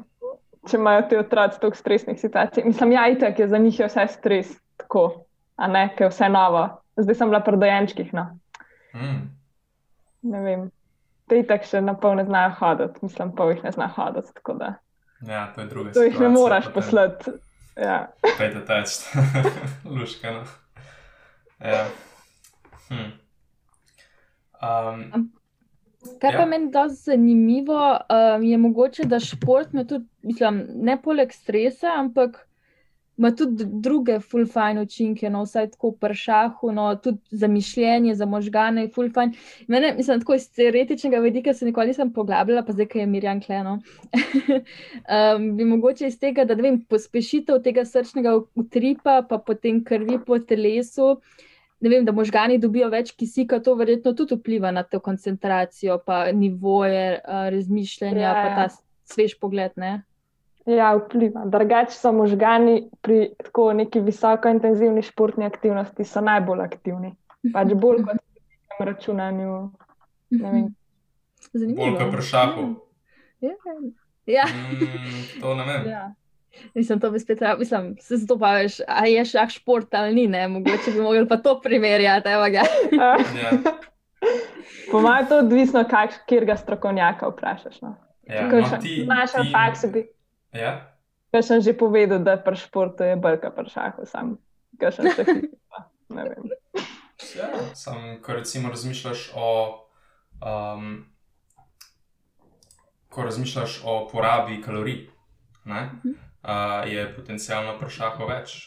[0.64, 2.64] če imajo ti otroci toliko stresnih situacij.
[2.64, 5.26] Mislim, ja, itek je za njih je vse stres, tako,
[5.60, 6.62] a ne, ker je vse novo
[6.96, 8.14] zdaj sem bila pri dojenčkih.
[8.14, 8.26] No.
[8.94, 9.30] Mm.
[10.22, 10.70] Ne vem.
[11.30, 14.42] Te tako še na pol ne znajo hoditi, mislim, pa jih ne znajo hoditi.
[15.28, 16.02] Ja, to je druga stvar.
[16.02, 17.36] To jih ne moraš poslati.
[17.76, 18.12] Ja.
[18.38, 18.98] Pejte teč,
[19.94, 20.34] luška.
[20.34, 20.42] No.
[21.62, 21.86] Ja.
[22.90, 23.12] Hm.
[24.62, 25.30] Um,
[26.20, 26.46] Kar pa ja.
[26.46, 32.42] meni da zanimivo, um, je mogoče, da šport me tudi, mislim, ne poleg stresa, ampak
[33.18, 38.26] ima tudi druge fulfajne učinke, no, vsaj tako v šahu, no, tudi za mišljenje, za
[38.26, 39.34] možgane, fulfajn.
[39.68, 43.40] Mene, mislim, tako iz teoretičnega vidika se nikoli nisem poglabljala, pa zdaj, ki je Mirjan
[43.40, 43.78] Kleno.
[43.78, 50.18] um, bi mogoče iz tega, da ne vem, pospešitev tega srčnega utripa, pa potem krvi
[50.26, 51.16] po telesu.
[51.80, 56.30] Ne vem, da možgani dobijo več kisika, to verjetno tudi vpliva na to koncentracijo, pa
[56.32, 58.66] nivoje uh, razmišljanja, ja, pa ta
[59.04, 59.74] svež pogled.
[59.76, 60.00] Ne?
[60.66, 61.42] Ja, vpliva.
[61.44, 67.14] Drugače so možgani pri tako neki visoko intenzivni športni aktivnosti najbolj aktivni.
[67.52, 68.22] Pač bolj kot
[68.78, 69.58] pri računanju.
[71.52, 71.84] Zanimivo.
[71.84, 72.66] Bolj kot pri šahu.
[73.42, 73.54] Ja.
[74.26, 74.44] ja.
[74.46, 75.88] Mm, to ne vem.
[75.90, 76.12] Ja.
[76.74, 80.14] Mislim, to bi spet rekel, mislim, se zato pa veš, a je šah šport ali
[80.14, 82.62] ni, ne, mogoče bi mogli pa to primerjati, evo ga.
[83.42, 83.52] ja.
[84.90, 85.84] Po mojem, to odvisno,
[86.26, 87.80] kjer ga strokovnjaka vprašaš.
[87.80, 87.94] No.
[88.28, 89.52] Ja, no, ti, naša ti...
[89.52, 90.04] faksa bi.
[90.52, 90.92] Ja.
[91.32, 94.36] Kaj sem že povedal, da pri športu je brka pri šahu, sam
[94.76, 95.02] kaj še
[96.12, 96.50] ne vem.
[97.36, 99.48] Ja, sam, ko recimo razmišljaš o,
[100.44, 101.06] um,
[103.08, 105.06] ko razmišljaš o porabi kalorij,
[105.64, 108.58] ne, uh, je potencialno pri šahu več.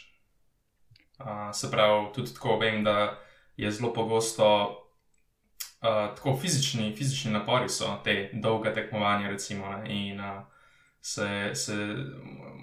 [1.20, 3.20] Uh, se pravi, tudi tako vem, da
[3.58, 4.82] je zelo pogosto.
[5.86, 10.42] Uh, tako fizični, fizični napori so te dolge tekmovanja, recimo, ne, in uh,
[11.06, 11.76] se, se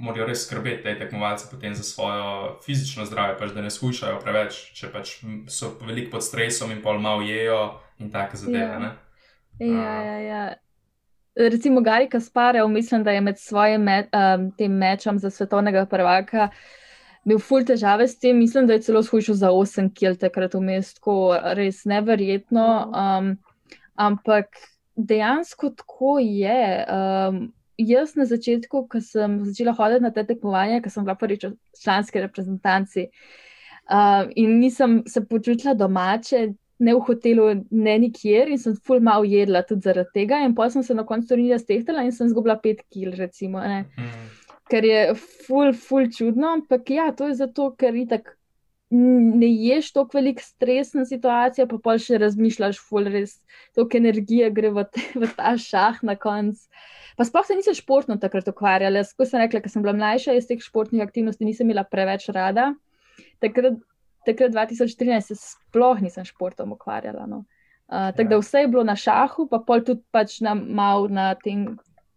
[0.00, 4.58] morajo res skrbeti, te tekmovalce, potem za svojo fizično zdravje, pač, da ne skušajo preveč,
[4.74, 5.12] če pač
[5.46, 7.60] so veliko pod stresom in pol malo jejo
[8.02, 8.90] in take zadeve.
[9.62, 10.42] Ja, ja, ja, ja.
[11.38, 16.50] Recimo Gary Kasparev, mislim, da je med svojim me, um, tem mečem za svetovnega prvaka.
[17.22, 20.66] Imel ful težave s tem, mislim, da je celo shujšal za 8 kil takrat v
[20.66, 22.68] mestu, res neverjetno.
[22.90, 23.34] Um,
[23.94, 24.58] ampak
[24.98, 26.62] dejansko tako je.
[26.90, 27.44] Um,
[27.78, 31.54] jaz na začetku, ko sem začela hoditi na te tekmovanja, ko sem bila prvič v
[31.82, 38.74] članski reprezentanci uh, in nisem se počutila domače, ne v hotelu, ne nikjer, in sem
[38.86, 40.40] ful mal jedla tudi zaradi tega.
[40.42, 43.62] In potem sem se na koncu turnirja stehtala in sem zgubila pet kil, recimo.
[43.62, 44.24] Mm.
[44.70, 45.02] Ker je
[45.46, 48.34] ful, ful čudno, ampak ja, to je zato, ker itak.
[48.92, 53.38] Ne ješ tako velik stres na situacijo, pa pa še razmišljaš, ful, res
[53.76, 56.68] toliko energije gre v, te, v ta šah na koncu.
[57.16, 59.04] Pa sploh se nisem športno takrat ukvarjala.
[59.16, 62.72] Ko sem rekla, ker sem bila mlajša, iz teh športnih aktivnosti nisem imela preveč rada.
[63.40, 63.80] Takrat,
[64.28, 67.24] takrat 2013 se sploh nisem športom ukvarjala.
[67.28, 67.44] No.
[67.88, 68.44] Uh, tako da ja.
[68.44, 71.66] vse je bilo na šahu, pa pol tudi pač na mal na tem,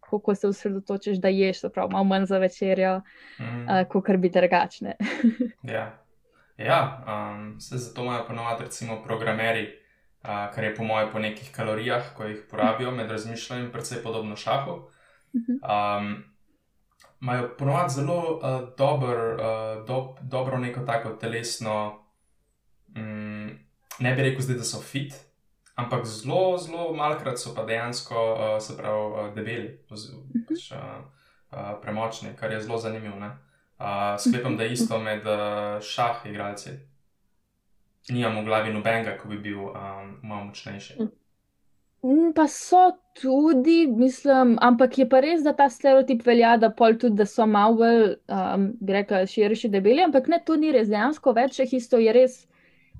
[0.06, 3.00] kako se osredotočiš, da ješ, prav malo manj za večerjo,
[3.40, 3.64] mm.
[3.64, 4.96] uh, kot bi drugačne.
[5.74, 5.90] ja.
[6.56, 9.66] Ja, um, se zato imajo ponovadi recimo programeri,
[10.22, 14.36] uh, kar je po mojem po nekih kalorijah, ko jih porabijo med razmišljanjem, predvsej podobno
[14.36, 14.88] šahu.
[15.36, 16.24] Um,
[17.20, 22.04] imajo ponovadi zelo uh, dober, uh, do, dobro neko tako telesno,
[22.96, 23.58] um,
[23.98, 25.14] ne bi rekel zdaj, da so fit,
[25.74, 30.78] ampak zelo, zelo malkrat so pa dejansko, uh, se pravi, uh, debeli, pač, uh,
[31.52, 33.20] uh, premočni, kar je zelo zanimivo.
[33.78, 36.70] Uh, sklepam, da je isto med uh, šah igralci.
[38.08, 41.08] Nijam v glavi nobenega, ko bi bil um, malo močnejši.
[42.34, 47.18] Pa so tudi, mislim, ampak je pa res, da ta stereotip velja, da pol tudi,
[47.18, 50.86] da so malo bolj, um, bi rekla, širši debeli, ampak ne, to ni res.
[50.92, 52.44] Dejansko več jih isto je res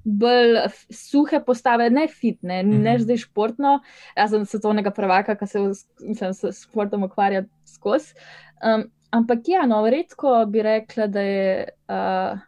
[0.06, 0.58] bolj
[0.94, 2.82] suhe postave, ne fitne, mm -hmm.
[2.82, 3.80] ne zdaj športno.
[4.16, 5.60] Jaz sem svetovnega prvaka, ki se
[6.00, 8.14] mislim, s športom ukvarja skozi.
[8.62, 11.64] Um, ampak ja, no, redko bi rekla, da je.
[11.88, 12.44] Uh,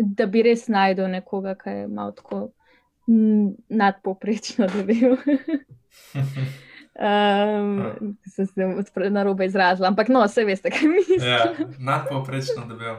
[0.00, 2.36] Da bi res najdel nekoga, ki je malo tako
[3.68, 5.16] nadpoprečno debel.
[6.94, 11.20] um, sem se na robe izrazila, ampak no, vse veste, kaj mislim.
[11.28, 11.44] Ja,
[11.78, 12.96] nadpoprečno debel.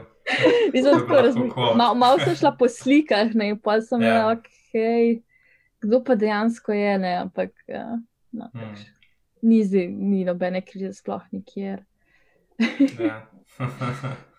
[1.76, 4.18] Malo mal sem šla po slikah, ne, pa sem ja.
[4.18, 5.22] rekla, okay,
[5.82, 7.98] kdo pa dejansko je, ne, ampak ja,
[8.32, 8.74] no, hmm.
[9.42, 11.82] ni, ni nobene krize, sploh nikjer.
[12.98, 13.26] Ja.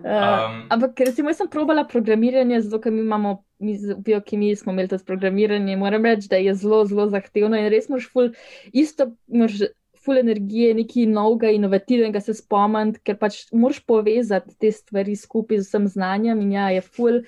[0.00, 4.72] Um, ampak, recimo, jaz sem probala programiranje, zato ker mi imamo, mi z biokemiji smo
[4.72, 5.76] imeli to programiranje.
[5.76, 8.30] Moram reči, da je zelo, zelo zahtevno in res moš ful,
[8.72, 9.60] isto moš
[10.00, 15.68] ful energije, nekaj novega, inovativnega se spomniti, ker pač moš povezati te stvari skupaj z
[15.68, 17.20] vsem znanjem in ja, je ful,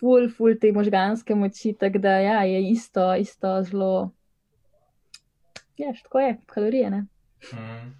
[0.00, 3.92] ful, ful te možganske moči, tako da ja, je isto, isto zelo.
[5.76, 7.04] Ja, tako je, kalorije, ne.
[7.50, 7.92] Hmm.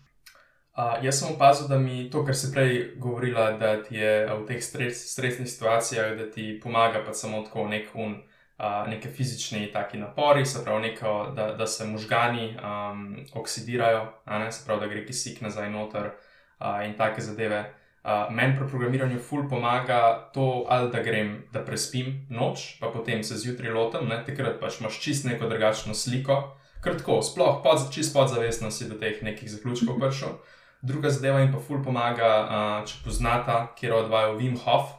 [0.80, 4.44] Uh, jaz sem opazil, da mi to, kar si prej govorila, da ti je v
[4.48, 8.14] teh stres, stresnih situacijah, da ti pomaga pa samo tako nek un,
[8.56, 14.52] uh, neke fizični taki napori, se pravi, neko, da, da se možgani um, oksidirajo, ne,
[14.52, 17.58] se pravi, da gre kisik nazaj noter uh, in take zadeve.
[18.04, 23.24] Uh, Meni pri programiranju ful pomaga to, ali da grem, da prespim noč, pa potem
[23.24, 26.38] se zjutraj lotem, ne, takrat pač imaš čist neko drugačno sliko.
[26.80, 30.40] Kratko, sploh pod, čist podzavestno si do teh nekih zaključkov prišel.
[30.82, 34.94] Druga zadeva jim pa ful pomaga, uh, če poznata, kjer odvajo Wim Hof.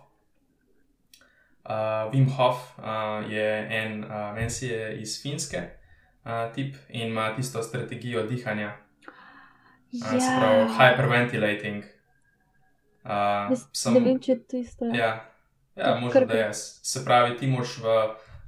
[1.65, 5.61] Uh, Wim Hof uh, je en, uh, en si je iz Finske
[6.25, 8.75] uh, tip in ima tisto strategijo dihanja.
[9.91, 10.37] Uh, ja.
[10.39, 11.83] pravi, hyperventilating.
[13.03, 14.89] Uh, sem, ne vem, če je to isto.
[14.93, 15.13] Ja,
[15.75, 16.51] ja možno da je.
[16.53, 17.95] Se pravi, ti moš v,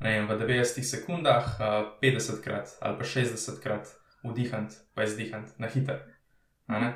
[0.03, 3.89] vem, v 90 sekundah uh, 50 krat ali pa 60 krat
[4.23, 6.05] vdihati, pa izdihati na hiter.
[6.69, 6.93] Mm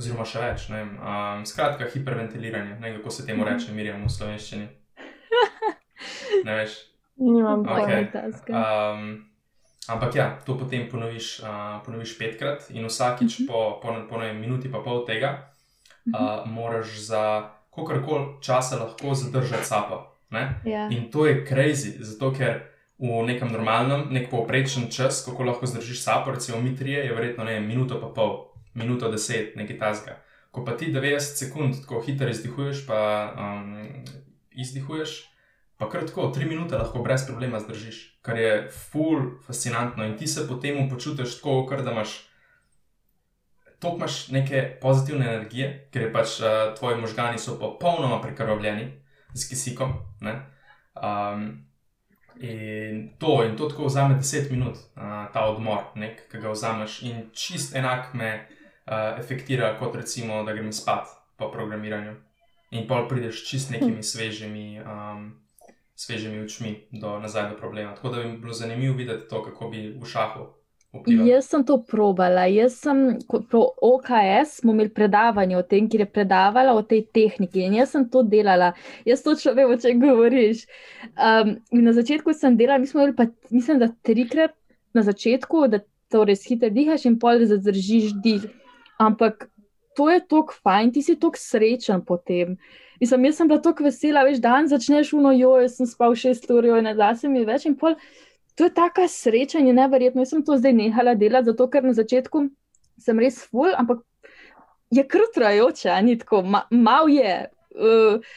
[0.00, 0.68] oziroma še več.
[0.72, 4.68] Um, skratka, hiperventiliranje, ne vem, kako se temu reče, mirjam v slovenščini.
[6.46, 6.74] Ne veš.
[7.20, 8.06] Nimam okay.
[8.08, 8.56] pojma.
[8.56, 9.08] Um,
[9.92, 13.44] ampak ja, to potem ponoviš, uh, ponoviš petkrat in vsakič uh mhm.
[13.44, 13.52] -huh.
[13.52, 15.52] po, po, po ne, minuti pa pol tega
[16.08, 20.16] uh, uh, moraš za kakorkoli časa lahko zadržati sapo.
[20.30, 20.64] Yeah.
[20.64, 20.88] Ja.
[20.88, 22.66] In to je crazy, zato ker.
[23.00, 27.44] V nekem normalnem, nek povprečen čas, kako lahko zdržiš sapo, recimo mi trije, je verjetno
[27.44, 30.18] ne minuto pa pol minuto deset, nekaj tasga.
[30.50, 33.00] Ko pa ti 90 sekund tako hitro izdihuješ, pa
[33.38, 34.04] um,
[34.50, 35.30] izdihuješ,
[35.78, 40.48] pa kratko, 3 minute lahko brez problema zdržiš, kar je full fascinantno in ti se
[40.48, 42.26] potem počutiš tako, ker da imaš.
[43.80, 48.90] To imaš neke pozitivne energije, ker je pač uh, tvoji možgani so popolnoma prekrvljeni
[49.32, 49.94] z kisikom.
[50.20, 51.64] Um,
[52.40, 55.94] in to, in to tako vzame 10 minut, uh, ta odmor,
[56.30, 58.48] ki ga vzameš, in čist enak me
[58.90, 62.16] uh, efektira, kot recimo, da grem spat po programiranju.
[62.70, 65.32] In pol prideš čist nekimi svežimi, um,
[65.98, 67.94] svežimi očmi do nazaj do problema.
[67.94, 70.46] Tako da bi bilo zanimivo videti to, kako bi v šahu.
[70.92, 71.26] Vplival.
[71.26, 72.44] Jaz sem to probala.
[72.50, 73.18] Jaz sem
[73.50, 77.92] po OKS smo imeli predavanje o tem, kjer je predavala o tej tehniki in jaz
[77.94, 78.72] sem to delala.
[79.06, 80.64] Jaz točno vem, o čem govoriš.
[81.14, 84.54] Um, na začetku sem delala, mi smo imeli pa, mislim, da trikrat
[84.94, 85.78] na začetku, da
[86.10, 88.50] to res hitro dihaš in pol zadržiš dih.
[89.00, 89.48] Ampak
[89.96, 92.56] to je tako fajn, ti si tako srečen potem.
[93.00, 96.50] Mislim, jaz sem bila tako vesela, veš, dan začneš uno, jo, jaz sem spal šest
[96.52, 97.96] ur, in da se mi več in pol.
[98.58, 100.20] To je tako sreča in je neverjetno.
[100.20, 102.44] Jaz sem to zdaj nehala delati, zato ker na začetku
[103.00, 104.04] sem res full, ampak
[104.92, 107.46] je krutrajoče, ni tako, ma, mal je.
[107.70, 108.36] Uh,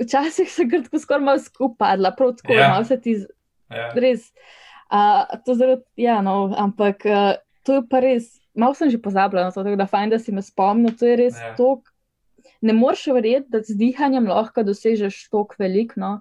[0.00, 2.68] Včasih se krtko skoraj malo skupadla, prav tako ja.
[2.74, 3.28] malo se ti z...
[3.70, 3.92] ja.
[3.94, 4.32] res.
[4.90, 9.44] Uh, to zaradi, ja, no, ampak uh, to je pa res malo sem že pozabila
[9.44, 11.52] na to, tako da fajn, da si me spomnil, to je res ja.
[11.58, 11.84] tako
[12.60, 16.12] ne moreš verjeti, da z dihanjem lahko dosežeš tok veliko, no?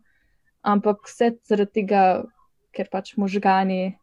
[0.66, 2.02] ampak vse zaradi tega,
[2.76, 3.96] ker pač možgani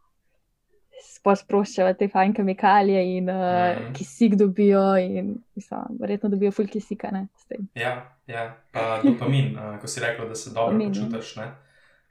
[1.02, 3.88] sproščajo te fajn kemikalije in uh, mm.
[3.96, 7.10] kisik dobijo, in mislim, verjetno dobijo ful kisika.
[7.10, 7.26] Ne,
[7.74, 7.96] ja,
[8.30, 11.08] ja, pa dopamin, uh, ko si rekel, da se dobro dopamin, ja.
[11.10, 11.34] počutiš.
[11.40, 11.48] Ne?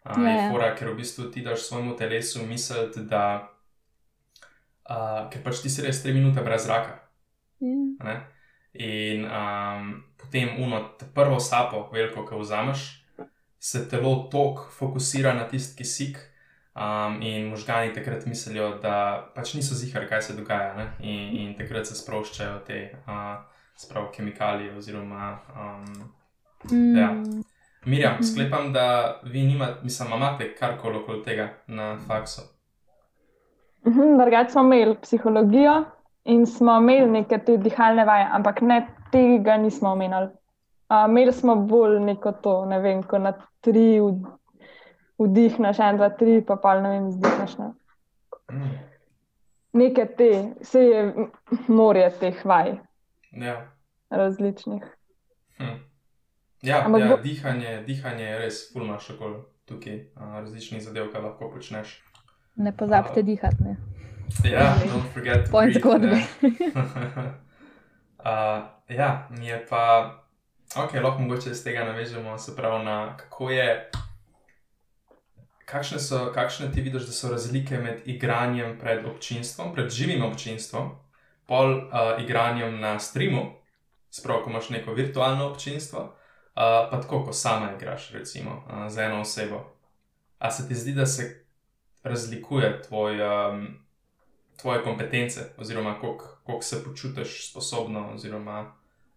[0.03, 0.49] Uh, ja, je ja.
[0.51, 3.50] fora, ker v bistvu ti daš svojemu telesu misliti, da
[4.89, 6.99] uh, ker pač ti si res tri minute brez zraka.
[7.61, 8.17] Ja.
[8.73, 10.79] In um, potem uno,
[11.13, 12.87] prvo sapo, veliko, ki vzameš,
[13.59, 16.17] se telo tok fokusira na tisti kisik,
[16.75, 21.87] um, in možgani takrat mislijo, da pač niso zihar, kaj se dogaja, in, in takrat
[21.87, 23.43] se sproščajo te uh,
[23.75, 24.73] sprav kemikalije.
[24.77, 26.11] Oziroma, um,
[26.71, 26.95] mm.
[26.97, 27.11] ja.
[27.85, 28.23] Mirjam, mm.
[28.23, 32.47] sklepam, da vi nimate, mislim, imate karkoli okoli tega na faksu.
[33.87, 35.83] Mhm, drugače smo imeli psihologijo
[36.23, 40.27] in smo imeli neke te dihalne vaje, ampak ne tega nismo omenjali.
[40.89, 44.01] Uh, imeli smo bolj neko to, ne vem, ko na tri
[45.19, 47.57] vdihneš, en, dva, tri, pa pa ne vem, zdihneš.
[47.57, 47.71] Ne.
[49.73, 51.27] Nekaj te, vse je
[51.67, 52.75] morje teh vaj.
[53.31, 53.55] Ja.
[54.09, 54.83] Različnih.
[55.57, 55.77] Hm.
[56.61, 61.49] Ja, Ampak, ja dihanje, dihanje je res fulma še kol tukaj, različnih zadev, kaj lahko
[61.53, 61.95] počneš.
[62.55, 63.63] Ne pozabite uh, dihati.
[63.63, 63.77] Ne.
[64.43, 65.51] Ja, don't forget to.
[65.51, 66.21] Point zgodbe.
[68.19, 68.63] uh,
[68.99, 70.11] ja, mi je pa,
[70.75, 73.91] ok, lahko mogoče iz tega navežemo, se pravi, na kako je
[75.65, 80.91] kakšne, so, kakšne ti vidiš, da so razlike med igranjem pred občinstvom, pred živim občinstvom,
[81.47, 83.45] pol uh, igranjem na streamu,
[84.09, 86.11] spravo, ko imaš neko virtualno občinstvo, uh,
[86.91, 89.63] pa tako, ko sama igraš, recimo, uh, z eno osebo.
[90.39, 91.40] A se ti zdi, da se
[92.03, 93.67] razlikuje tvoj, um,
[94.61, 98.73] tvoje kompetence, oziroma koliko se počutiš sposobno, oziroma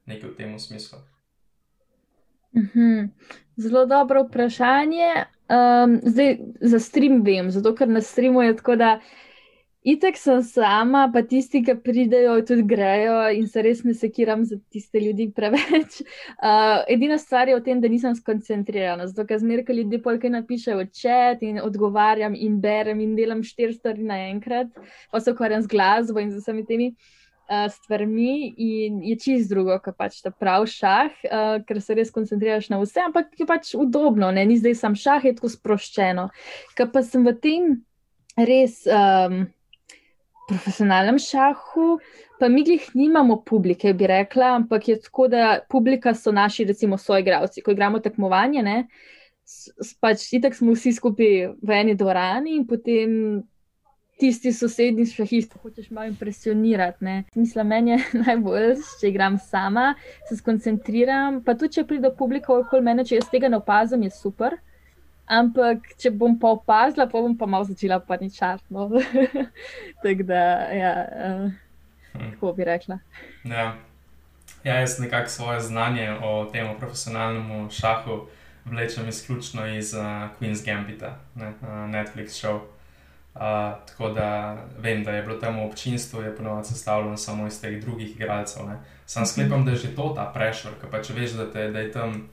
[0.07, 0.99] nekaj v tem smislu?
[2.57, 3.07] Mhm.
[3.57, 5.25] Zelo dobro vprašanje.
[5.49, 9.01] Um, zdaj za stream vem, zato ker na streamu je tako, da
[9.85, 14.57] itek sem sama, pa tisti, ki pridejo, tudi grejo in se res ne sekiram za
[14.73, 16.01] tiste ljudi preveč.
[16.40, 20.33] Uh, edina stvar je v tem, da nisem skoncentrirana, zato ker zmeraj, ko ljudje polkaj
[20.38, 24.73] napišejo v čat in odgovarjam in berem in delam štiri stvari naenkrat,
[25.12, 26.94] pa se ukvarjam z glasbo in z vsemi temi.
[27.44, 32.09] Uh, stvarmi in je čist drugo, kot pač ta pravi šah, uh, ker se res
[32.09, 34.47] koncentriraš na vse, ampak je pač udobno, ne?
[34.49, 36.31] ni zdaj sam šah, je tako sproščeno.
[36.73, 37.68] Ker pa sem v tem
[38.49, 39.44] res um,
[40.48, 41.98] profesionalnem šahu,
[42.40, 46.98] pa mi jih nimamo publike, bi rekla, ampak je tako, da publika so naši, recimo,
[46.98, 47.62] soigravci.
[47.62, 48.76] Ko igramo tekmovanje, ne,
[50.00, 53.42] pač itak smo vsi skupaj v eni dvorani in potem
[54.20, 57.04] tisti sosednji šahist, hočeš malo impresionirati.
[57.35, 59.94] Mislim, meni je najbolj, če igram sama,
[60.28, 61.42] se skoncentriram.
[61.44, 64.57] Pa tudi, če pride publika okoli mene, če jaz tega ne opazim, je super.
[65.26, 68.64] Ampak, če bom pa opazila, pa bom pa malo začela paničati.
[68.68, 68.90] No.
[70.04, 71.50] tako da, ja, uh,
[72.12, 72.30] hm.
[72.34, 72.98] tako bi rekla.
[73.44, 73.74] Ja.
[74.64, 78.26] ja, jaz nekako svoje znanje o tem profesionalnem šahu
[78.64, 80.00] vlečem izključno iz uh,
[80.40, 82.60] Queen's Gambita, ne, uh, Netflix show.
[83.34, 83.40] Uh,
[83.87, 88.16] tako da vem, da je bilo tam občinstvo, je ponovno sestavljeno samo iz teh drugih
[88.16, 88.62] igralcev.
[89.06, 91.80] Sam sklepam, da je že to ta prešer, ki pa če veš, da, te, da
[91.80, 92.28] je tam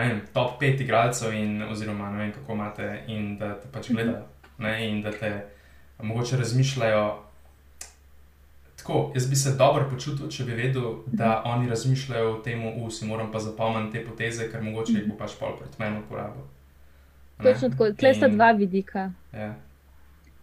[0.00, 3.96] vem, top pet igralcev, in, oziroma ne vem, kako imate, in da te pač mhm.
[3.96, 4.24] gledajo.
[4.58, 5.30] Ne, in da te
[6.02, 7.04] mogoče razmišljajo.
[8.76, 11.50] Tako, jaz bi se dobro počutil, če bi vedel, da mhm.
[11.50, 15.18] oni razmišljajo o tem, da si moram pa zapomniti te poteze, ker mogoče jih bo
[15.18, 16.42] pač pol proti meni uporabil.
[17.42, 19.10] Točno tako, tle sta dva vidika.
[19.32, 19.54] Ja.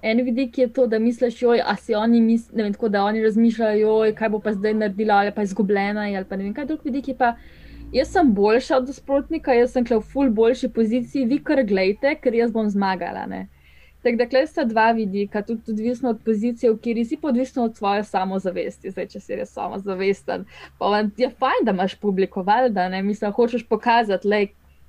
[0.01, 3.03] En vidik je to, da misliš, joj, a si oni mislijo, ne vem, tako da
[3.03, 6.53] oni razmišljajo, joj, kaj bo pa zdaj naredila, ali pa izgubljena, ali pa ne vem,
[6.53, 7.35] kaj drug vidik je pa.
[7.91, 12.36] Jaz sem boljša od nasprotnika, jaz sem v ful boljši poziciji, vi kar gledate, ker
[12.36, 13.25] jaz bom zmagala.
[14.01, 17.75] Tako da, klej sta dva vidika, tudi odvisno od pozicije, v kateri si, odvisno od
[17.77, 18.93] svoje samozavesti.
[18.95, 20.47] Zdaj, če si res samozavesten,
[20.80, 24.41] pa vam je fajn, da imaš publikoval, da ne misliš, hočeš pokazati, le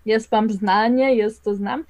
[0.05, 1.83] jaz pa imam znanje, jaz to znam.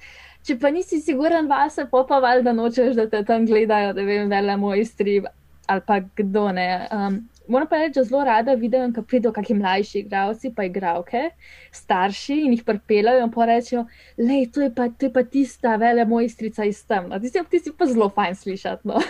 [0.43, 4.29] Če pa nisi siguren vase, pa pa valjda nočeš, da te tam gledajo, da vem,
[4.29, 5.21] vele mojstri
[5.67, 6.87] ali pa kdo ne.
[6.91, 11.29] Um, moram pa reči, da zelo rada vidim, ko pridejo kakšni mlajši igravci, pa igravke,
[11.71, 13.85] starši in jih pripeljajo in pa rečejo,
[14.17, 17.09] le, to, to je pa tista vele mojstrica iz tam.
[17.09, 18.87] No, ti si, ti si pa zelo fajn slišati.
[18.87, 19.01] No.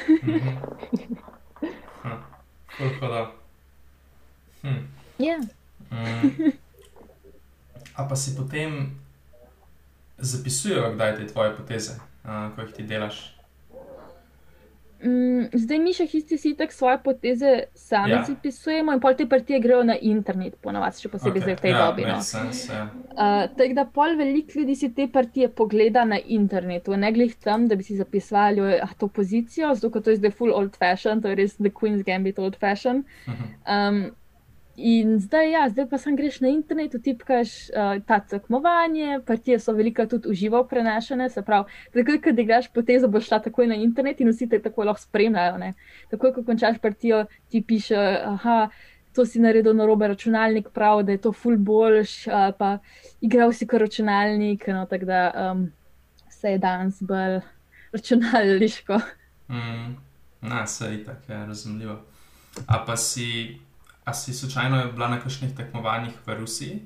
[3.00, 3.32] Hvala.
[4.64, 4.82] Hm.
[5.20, 5.38] Ja.
[5.92, 6.52] Mm.
[7.96, 8.96] A pa si potem
[10.18, 13.33] zapisujejo, kdaj te tvoje poteze, uh, ko jih ti delaš?
[15.04, 18.24] Mm, zdaj mi še isti si tako svoje poteze sami Ja.
[18.24, 21.44] zapisujemo in pol te partije grejo na internet, ponovadi, še posebej Ok, okay.
[21.44, 22.02] zdaj v tej ja, dobi.
[22.02, 22.08] No.
[22.08, 22.84] makes sense, ja.
[23.12, 27.68] Uh, tako da pol veliko ljudi si te partije pogleda na internetu, ne glih tam,
[27.68, 31.22] da bi si zapisovali ah, to pozicijo, zato ker to je zdaj full old fashion,
[31.22, 33.04] to je res The Queen's Gambit old fashion.
[33.28, 33.46] Mhm.
[33.68, 34.04] Um,
[34.76, 39.74] in zdaj, ja, zdaj pa sam greš na internet, tipkaš uh, ta tekmovanje, partije so
[39.74, 44.22] velika tudi uživo prenašane, se pravi, takoj, ko igraš potezo, boš šla takoj na internet
[44.22, 45.58] in vsi te tako lahko spremljajo.
[45.58, 45.74] Ne?
[46.12, 48.70] Takoj, ko končaš partijo, ti piše, aha.
[49.14, 52.78] To si naredil na robe računalnik, prav, da je to full boljš, ali pa
[53.22, 55.68] igral si kot računalnik, no, tako da um,
[56.30, 57.38] se je danes bolj
[57.94, 59.00] računalniško.
[59.50, 59.94] Mm,
[60.42, 62.00] na, se je tako, je razumljivo.
[62.68, 63.60] A pa si,
[64.06, 66.82] a si slučajno bila na kakšnih tekmovanjih v Rusiji?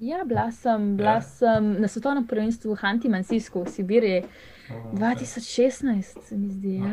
[0.00, 1.20] Ja, bila sem, bila Ja.
[1.20, 4.24] sem na svetovnem prvenstvu v Hanti-Mansijsku v Sibiriji
[4.70, 6.76] Oh, 2016, se mi zdi.
[6.76, 6.84] Ja.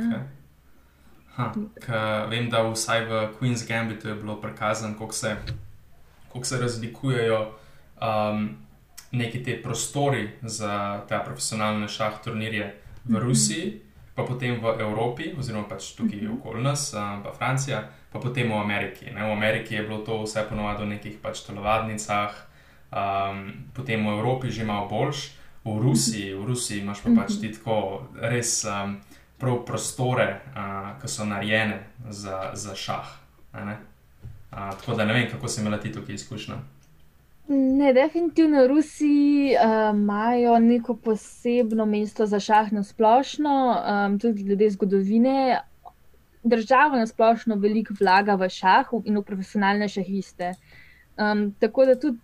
[1.37, 1.65] Okay.
[1.87, 5.35] Ha, vem, da vsaj v Queen's Gambitu je bilo prikazano, kako se,
[6.33, 7.39] kako se razlikujejo
[7.97, 8.57] um,
[9.11, 12.75] neki te prostori za te profesionalne šah turnirje
[13.05, 13.81] v Rusiji,
[14.15, 17.83] pa potem v Evropi, oziroma pač tukaj okoli nas, um, pa Francija,
[18.13, 19.09] pa potem v Ameriki.
[19.09, 19.25] Ne?
[19.25, 22.33] V Ameriki je bilo to vse ponovadi v nekih pač telovadnicah,
[22.93, 25.41] um, potem v Evropi že malo boljš.
[25.63, 28.99] V Rusiji, v Rusiji imaš pa pač ti tako res um,
[29.39, 33.07] prav prostore, uh, ki so narejene za, za šah.
[33.55, 33.79] Uh,
[34.51, 36.59] tako da ne vem, kako se imela ti tukaj izkušnja.
[37.47, 44.69] Ne, definitivno Rusi uh, imajo neko posebno mesto za šah na splošno, um, tudi glede
[44.69, 45.59] zgodovine.
[46.43, 50.53] Država na splošno veliko vlaga v šah in v profesionalne šahiste.
[51.17, 52.19] Um, tako da tudi,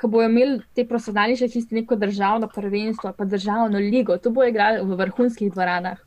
[0.00, 4.82] ko bojo imeli te profesionalni šahisti neko državno prvenstvo, pa državno ligo, to bojo igrali
[4.82, 5.98] v vrhunskih dvoranah.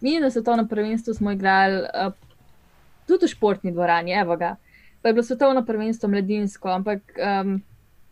[0.00, 2.12] Mi na svetovnem prvenstvu smo igrali uh,
[3.06, 4.56] tudi v športni dvorani, evo ga.
[5.02, 7.60] Pa je bilo svetovno prvenstvo mladinsko, ampak um,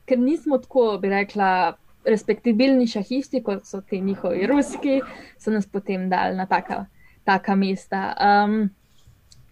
[0.07, 1.77] ker nismo tako, bi rekla,
[2.07, 5.01] respektabilni šahisti, kot so ti njihovi ruski,
[5.39, 6.85] so nas potem dali na taka,
[7.25, 8.03] taka mesta.
[8.15, 8.71] Um,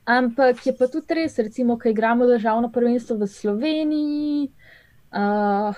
[0.04, 4.52] ampak je pa tudi res, recimo, ko igramo državno prvenstvo v Sloveniji.
[5.14, 5.74] Uh,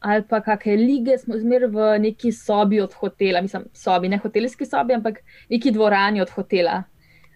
[0.00, 4.64] Ali pa kakšne lige, smo zmeraj v neki sobi od hotela, mislim, sobi, ne hotelski
[4.64, 5.18] sobi, ampak
[5.52, 6.84] neki dvorani od hotela.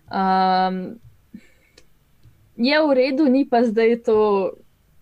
[0.08, 0.96] Um,
[2.56, 4.16] je v redu, ni pa zdaj to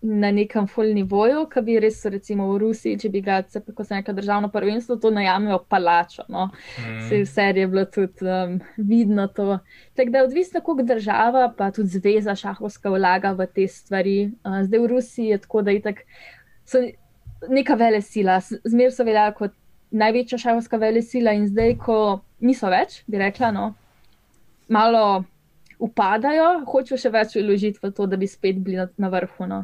[0.03, 3.95] na nekem full nivoju, ki bi res, recimo v Rusiji, če bi ga, kot se
[3.95, 6.25] neka državno prvenstvo, to najamejo palačo.
[6.27, 6.49] No.
[6.83, 6.97] Mm.
[6.99, 9.59] Vse v seriji je bilo tudi um, vidno to.
[9.95, 14.17] Tako da je odvisno, koliko država, pa tudi zveza šahovska vlaga v te stvari.
[14.43, 16.03] Uh, zdaj v Rusiji je tako, da je tako,
[16.67, 16.83] so
[17.49, 19.55] neka vele sila, zmer so veljali kot
[19.93, 21.97] največja šahovska vele sila in zdaj, ko
[22.43, 23.69] niso več, bi rekla, no,
[24.67, 25.23] malo
[25.83, 29.47] upadajo, hočejo še več uložiti v to, da bi spet bili na, na vrhu.
[29.47, 29.63] No.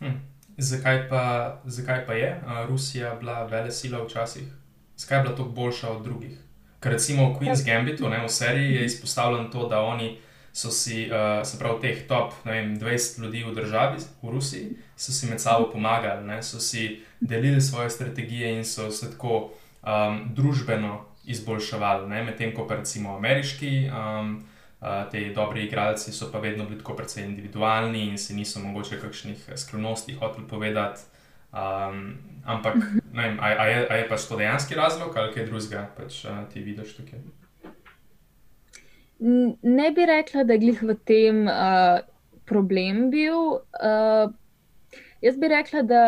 [0.00, 0.16] Hm.
[0.56, 1.22] Zakaj, pa,
[1.64, 4.48] zakaj pa je uh, Rusija bila vele sila včasih?
[4.96, 6.38] Zakaj je bila tako boljša od drugih?
[6.80, 10.18] Ker recimo v Queen's Gambitu, ne, v seriji je izpostavljeno to, da oni
[10.52, 15.12] so si, uh, se pravi, teh top vem, 20 ljudi v državi, v Rusiji, so
[15.12, 19.50] si med sabo pomagali, ne, so si delili svoje strategije in so se tako
[19.82, 23.90] um, družbeno izboljševali, medtem ko pa recimo ameriški.
[23.92, 24.40] Um,
[24.80, 29.00] Uh, te dobri igralci so pa vedno bili tako precej individualni in se niso mogoče
[29.00, 31.00] kakšnih skrivnosti hoteli povedati.
[31.52, 32.76] Um, ampak,
[33.12, 36.24] ne vem, a, a, je, a je pač to dejanski razlog ali kaj drugega pač,
[36.24, 37.20] uh, ti vidiš tukaj?
[39.62, 42.00] Ne bi rekla, da je glih v tem uh,
[42.48, 43.60] problem bil.
[43.76, 44.32] Uh,
[45.20, 46.04] jaz bi rekla, da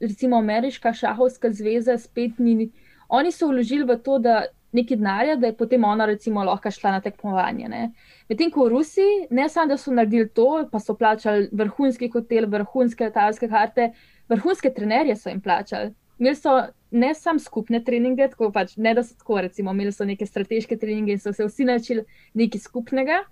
[0.00, 2.70] recimo ameriška šahovska zveza spet ni.
[3.08, 6.96] Oni so vložili v to, da nekaj denarja, da je potem ona recimo lahko šla
[6.96, 7.90] na tekmovanje.
[8.28, 12.48] Medtem ko v Rusiji, ne samo, da so naredili to, pa so plačali vrhunski hotel,
[12.50, 13.92] vrhunske letalske karte,
[14.28, 15.94] vrhunske trenerje so jim plačali.
[16.18, 16.56] Imeli so
[16.90, 20.78] ne samo skupne treninge, tako pač ne da so tako, recimo, imeli so neke strateške
[20.80, 22.04] treninge in so se vsi naučili
[22.34, 23.22] nekaj skupnega.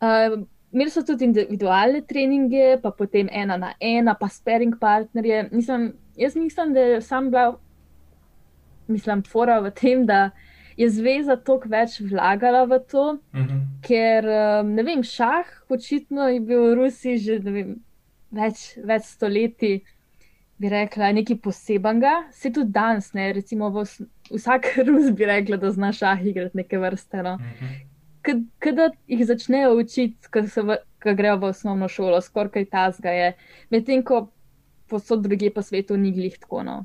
[0.00, 0.42] Uh,
[0.72, 5.48] imeli so tudi individualne treninge, pa potem ena na ena, pa sparing partnerje.
[5.52, 7.58] Mislim, jaz mislim, da sam bila,
[8.86, 10.30] mislim, fora v tem, da
[10.78, 13.04] je zveza toliko več vlagala v to,
[13.34, 13.58] Mhm.
[13.82, 17.76] ker um, ne vem, šah očitno je bil v Rusiji že vem,
[18.30, 19.80] več, več stoletij,
[20.58, 22.14] bi rekla, nekaj posebenega.
[22.34, 23.84] Se tudi danes, ne, recimo v,
[24.30, 27.22] vsak Rus bi rekla, da zna šah igrati neke vrste.
[27.22, 27.36] No.
[27.38, 27.76] Mhm.
[28.60, 33.10] Kadar jih začnejo učiti, ko, se v, ko grejo v osnovno šolo, skoraj kaj tasga
[33.14, 33.28] je,
[33.70, 34.26] medtem ko
[34.90, 36.62] posod druge po svetu ni glih tako.
[36.62, 36.76] No.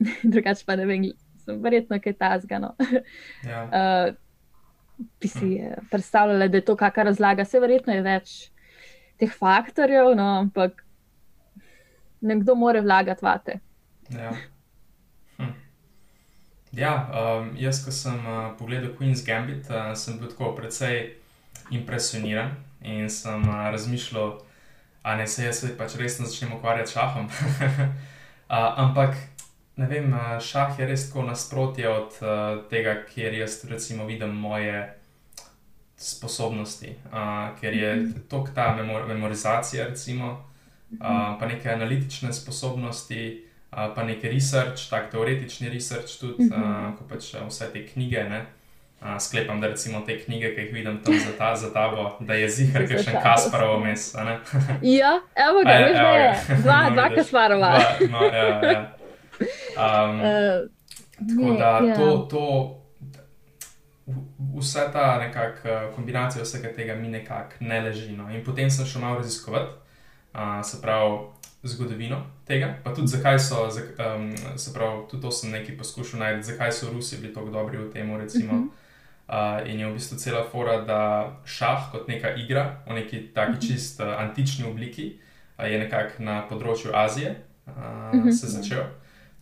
[0.32, 1.08] Drugače pa ne vem,
[1.46, 2.74] verjetno kaj tazgano.
[3.44, 3.64] Ja.
[3.64, 4.14] Uh,
[5.20, 7.42] bi si eh, predstavljala, da je to kakšna razlaga.
[7.42, 8.34] Vse verjetno je več
[9.18, 10.84] teh faktorjev, no, ampak
[12.20, 13.58] nekdo mora vlagati vate.
[14.10, 14.32] Ja.
[15.36, 15.52] Hm.
[16.72, 21.14] Ja, um, jaz, ko sem uh, pogledal Queen's Gambit, uh, sem bil tako precej
[21.70, 24.38] impresioniran in sem uh, razmišljal,
[25.04, 27.28] da ne se jaz pač resno začnem ukvarjati s šahom.
[27.28, 27.84] uh,
[28.84, 29.16] ampak,
[29.76, 32.18] ne vem, šah je res tako nasprotje od
[32.70, 34.84] tega, kjer jaz recimo vidim moje
[35.96, 40.44] sposobnosti, uh, ker je to ta memor memorizacija, recimo,
[41.00, 43.40] uh, pa neke analitične sposobnosti.
[43.74, 48.20] Uh, pa nekaj research, tako teoretični research, tudi uh, ko pač vse te knjige.
[48.30, 48.44] Ne,
[49.02, 52.38] uh, sklepam, da recimo te knjige, ki jih vidim tam za, ta, za tabo, da
[52.38, 54.12] je zihar, ker še Kasparov mes.
[54.82, 57.72] ja, evo ga, da je dva, dva Kasparova.
[57.74, 58.84] Dva, no, ja, ja.
[59.40, 60.70] Um, uh,
[61.18, 61.96] tako ne, da ja.
[61.96, 62.80] to, to,
[64.56, 68.12] vsa ta nekakšna kombinacija vsega tega mi nekako ne leži.
[68.12, 68.30] No.
[68.30, 69.72] In potem sem šel malo raziskovati,
[70.34, 71.18] uh, se pravi
[71.62, 76.42] zgodovino tega, pa tudi zakaj so, um, se pravi, tudi to sem nekaj poskušal najti,
[76.52, 78.16] zakaj so Rusi bili tako dobri v tem.
[78.16, 78.52] Recimo.
[78.52, 79.62] Uh -huh.
[79.62, 83.52] uh, in je v bistvu cela fora, da šah kot neka igra v neki taki
[83.52, 83.68] -huh.
[83.68, 85.18] čist uh, antični obliki
[85.58, 88.32] uh, je nekako na področju Azije uh, uh -huh.
[88.40, 88.84] se začel.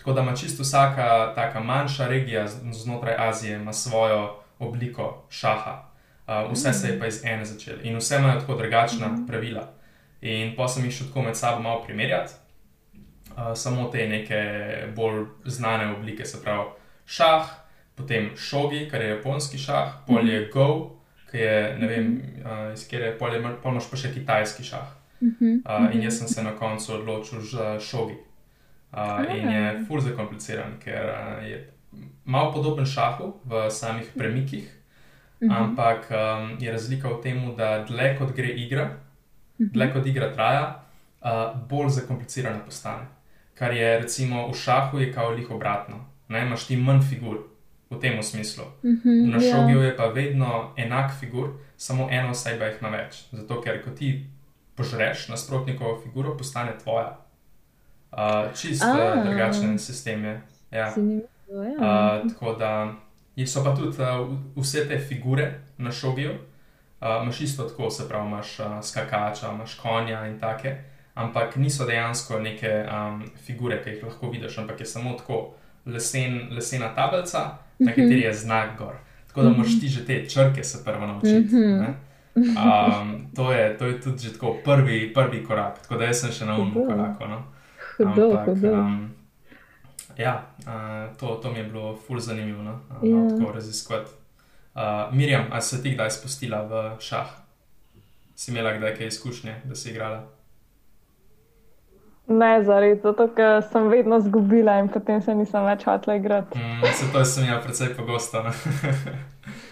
[0.02, 5.84] Tako da ima čisto vsaka taka manjša regija znotraj Azije ima svojo obliko šaha.
[6.26, 9.26] Uh, vse se je pa iz ene začelo in vse imajo tako drugačna uh -huh.
[9.26, 9.72] pravila.
[10.20, 12.32] In pa sem jih šel tako med sabo malo primerjati,
[12.92, 14.42] uh, samo te neke
[14.96, 16.64] bolj znane oblike, se pravi
[17.06, 17.46] šah,
[17.94, 20.52] potem šogi, kar je japonski šah, polje mm -hmm.
[20.52, 20.90] go,
[21.30, 24.86] ki je ne vem, uh, iz kere polje, pa imaš pa še kitajski šah.
[25.20, 28.31] Uh, in jaz sem se na koncu odločil za šogi.
[28.92, 31.62] Uh, in je fur zakompliciran, ker uh, je
[32.24, 34.68] malo podoben šahu v samih premikih,
[35.40, 35.56] mm -hmm.
[35.56, 38.90] ampak um, je razlika v tem, da dlje kot gre igra,
[39.58, 40.84] dlje kot igra traja,
[41.20, 43.06] uh, bolj zakomplicirana postane.
[43.54, 46.04] Kar je recimo v šahu, je kao lih obratno.
[46.28, 47.38] Ne, imaš ti manj figur
[47.90, 48.64] v tem smislu.
[48.82, 49.84] Mm -hmm, Na šogiju ja.
[49.84, 53.24] je pa vedno enak figur, samo ena oseba jih ima več.
[53.32, 54.26] Zato, ker ko ti
[54.74, 57.18] požreš nasprotnikovo figuro, postane tvoja.
[58.12, 60.40] Uh, čist uh, drugačen sistem je.
[60.70, 60.92] Ja.
[60.96, 62.94] Uh, tako da
[63.46, 66.30] so pa tudi uh, vse te figure na šogiju.
[67.00, 70.76] Uh, imaš isto tako, se pravi, imaš uh, skakača, imaš konja in take,
[71.14, 75.54] ampak niso dejansko neke um, figure, ki jih lahko vidiš, ampak je samo tako
[75.86, 77.38] lesen, lesena tablica,
[77.78, 78.00] na mhm.
[78.00, 78.94] kateri je znak gor.
[79.28, 81.56] Tako da moraš ti že te črke se prvo naučiti.
[81.56, 81.94] Mm -hmm.
[82.34, 86.32] um, to, je, to je tudi že tako prvi, prvi korak, tako da jaz sem
[86.32, 87.26] še na umem koraku.
[87.26, 87.42] No?
[87.98, 89.10] Ampak, um,
[90.16, 92.80] ja, uh, to, to mi je bilo ful zanimivo, no?
[92.90, 93.32] uh, yeah.
[93.32, 93.38] Ja.
[93.38, 94.10] tako raziskovati.
[94.74, 97.26] Uh, Mirjam, ali si ti kdaj spustila v šah?
[98.34, 100.24] Si imela kdaj kaj izkušnje, da si igrala?
[102.26, 106.58] Ne, zaradi tega, ker sem vedno zgubila in potem se nisem več hotela igrati.
[106.58, 108.42] Mm, se to sem jaz precej pogosto.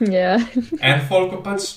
[0.00, 0.10] yeah.
[0.10, 0.36] Ja.
[0.92, 1.70] En folk pač,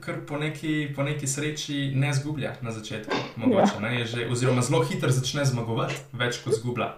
[0.00, 3.16] kar po neki, po neki sreči ne zgublja na začetku.
[3.36, 3.72] Mogoče.
[3.82, 4.04] Ja.
[4.04, 6.94] že, oziroma zelo hitro začne zmagovati, več kot zgublja.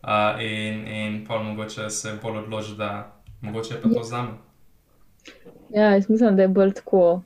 [0.00, 4.30] Uh, in in pa mogoče se bolj odloči, da mogoče je pa to za me.
[5.74, 7.22] Ja, jaz mislim, da je bolj tako.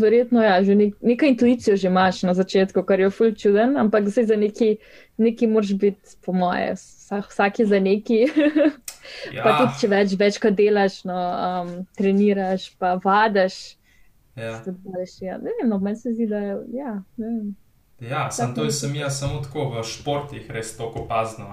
[0.00, 3.76] Verjetno je, ja, že nek, nekaj intuicijo že imaš na začetku, kar je ful čuden,
[3.78, 4.76] ampak zdaj za neki,
[5.16, 8.18] neki moraš biti, po moje, vsak, vsak je za neki.
[9.36, 9.42] ja.
[9.42, 13.78] Pa tudi, če več, več kot delaš, no, um, treniraš, pa vadaš.
[14.36, 14.62] Ja.
[15.20, 15.38] ja.
[15.38, 16.56] Ne vem, no, meni se zdi, da je.
[16.72, 17.02] Ja,
[18.00, 21.48] ja sem to, sem jaz samo tako v športih, res tako opazno.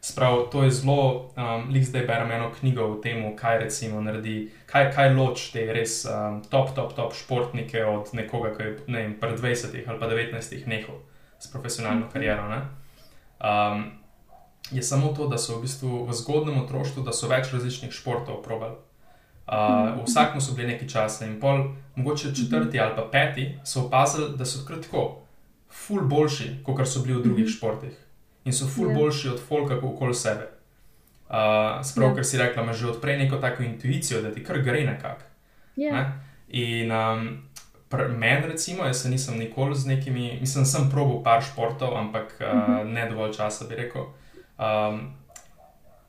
[0.00, 4.52] Sprav, to je zelo, um, lik zdaj berem eno knjigo o tem, kaj recimo naredi,
[4.70, 9.02] kaj, kaj loči te res um, top, top, top športnike od nekoga, ki je ne
[9.02, 11.00] vem, pred 20 ali pa 19 nehal
[11.38, 12.46] s profesionalno kariero.
[13.42, 13.88] Um,
[14.70, 18.42] je samo to, da so v bistvu v zgodnem otroštvu, da so več različnih športov
[18.46, 18.78] probali.
[19.46, 24.36] Uh, vsakmu so bili neki časi in pol, mogoče četrti ali pa peti, so opazili,
[24.36, 25.22] da so tako,
[25.70, 28.06] ful boljši, kot so bili v drugih športih
[28.44, 28.90] in so ful yeah.
[28.90, 28.98] Ja.
[28.98, 30.48] boljši od folka okoli sebe.
[31.28, 31.34] Uh,
[31.84, 32.10] Sprav, yeah.
[32.10, 32.14] Ja.
[32.14, 35.22] ker si rekla, imaš že odprej neko tako intuicijo, da ti kar gre nekako.
[35.76, 35.92] Yeah.
[35.92, 36.12] Ne?
[36.48, 37.42] In um,
[38.18, 42.54] meni, recimo, jaz se nisem nikoli z nekimi, mislim, sem probil par športov, ampak uh,
[42.54, 42.92] mm -hmm.
[42.92, 44.02] ne dovolj časa, bi rekel.
[44.58, 45.14] Um,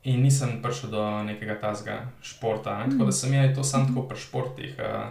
[0.08, 2.78] in nisem prišel do nekega tazga športa.
[2.80, 2.92] Ne?
[2.92, 5.10] Tako da sem jaz to sam tako pri športih uh,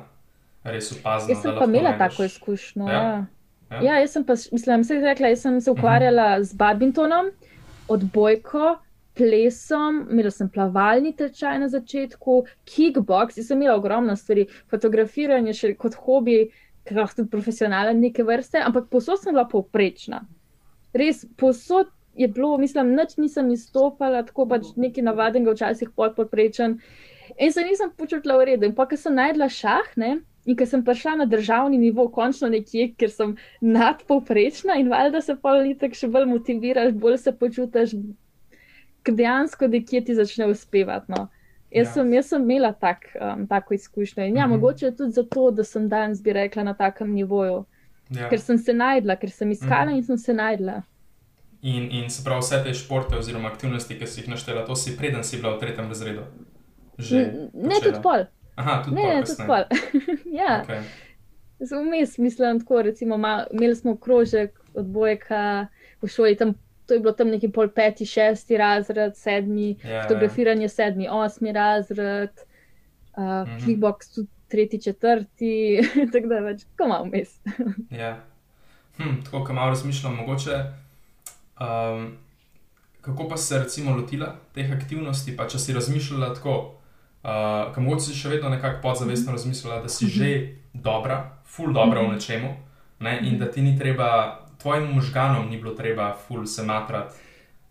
[0.65, 1.35] res opazil.
[1.35, 2.89] Jaz sem pa imela tako izkušnjo.
[2.89, 3.01] Ja.
[3.01, 3.25] Ja.
[3.71, 3.81] Ja.
[3.83, 6.43] ja, jaz sem pa, mislim, se rekla, jaz sem se ukvarjala uh -huh.
[6.43, 7.31] z badmintonom,
[7.87, 8.77] odbojko,
[9.17, 15.73] plesom, imela sem plavalni tečaj na začetku, kickbox, jaz sem imela ogromno stvari, fotografiranje še
[15.75, 16.49] kot hobi,
[16.91, 20.21] lahko tudi profesionalen neke vrste, ampak posod sem bila povprečna.
[20.93, 21.87] Res, posod
[22.18, 26.80] je bilo, mislim, nič nisem izstopala, tako pač nekaj navadnega, včasih podporečen.
[27.38, 28.65] In se nisem počutila v redu.
[28.65, 32.49] In pa, ker sem najdla šah, ne, in ker sem prišla na državni nivo, končno
[32.49, 37.97] nekje, ker sem nadpovprečna in valjda se pa litek še bolj motiviraš, bolj se počutiš,
[39.03, 41.11] ker dejansko nekje ti začne uspevati.
[41.11, 41.28] No.
[41.68, 41.93] Jaz, ja.
[41.93, 44.55] sem, jaz sem imela tak, um, tako izkušnjo in ja, -hmm.
[44.55, 47.65] mogoče tudi zato, da sem danes bi rekla na takem nivoju.
[48.09, 48.30] Ja.
[48.30, 49.97] Ker sem se najdla, ker sem iskala -hmm.
[49.97, 50.82] in sem se najdla.
[51.62, 54.97] In, in se pravi, vse te športe oziroma aktivnosti, ki si jih naštela, to si
[54.97, 56.28] preden si bila v tretjem razredu.
[56.97, 57.82] Že ne, počela.
[57.82, 58.26] tudi pol.
[58.55, 59.16] Aha, tudi ne, pol.
[59.16, 59.64] Ne, tudi pol.
[60.41, 60.53] ja.
[60.62, 60.82] Okay.
[61.60, 65.68] Vmes mislim, tako recimo, ma, imeli smo krožek odbojka
[66.01, 66.53] v šoli, tam
[66.88, 70.76] to je bilo tam neki pol peti, šesti razred, sedmi, yeah, ja, fotografiranje yeah.
[70.76, 72.32] sedmi, osmi razred,
[73.18, 73.66] uh, mm -hmm.
[73.66, 75.82] kickbox tudi tretji, četrti,
[76.14, 77.39] tako da več, ko malo vmes.
[77.91, 78.18] ja.
[78.97, 80.64] hm, tako, ko malo razmišljam, mogoče.
[83.01, 86.55] Kako pa se recimo lotila teh aktivnosti, pa če si razmišljala tako,
[87.24, 90.18] uh, kam si še vedno nekako podzavestno razmišljala, da si mm -hmm.
[90.18, 92.58] že dobra, full dobra v nečemu,
[92.99, 97.16] ne, in da ti ni treba tvojim možganom ni bilo treba ful se matrati.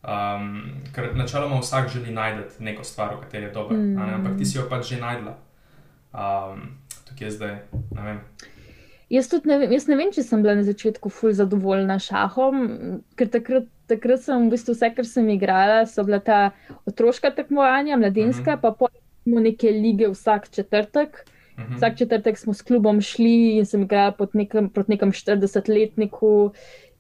[0.07, 3.99] Um, ker načeloma vsak želi najti neko stvar, v kateri je dober, mm.
[3.99, 5.35] ampak ti si jo pač že najdla.
[6.15, 6.79] Um,
[7.09, 7.57] tukaj je zdaj,
[7.91, 8.21] ne vem.
[9.11, 12.65] Jaz tudi ne vem, jaz ne vem, če sem bila na začetku ful zadovoljna šahom,
[13.19, 16.41] ker takrat, takrat sem v bistvu vse, kar sem igrala, so bila ta
[16.91, 18.63] otroška tekmovanja, mladinska, mm -hmm.
[18.63, 21.23] pa pojmo neke lige vsak četrtek.
[21.57, 21.77] Mm -hmm.
[21.77, 26.53] Vsak četrtek smo s klubom šli in sem igrala proti nekem, nekem 40-letniku,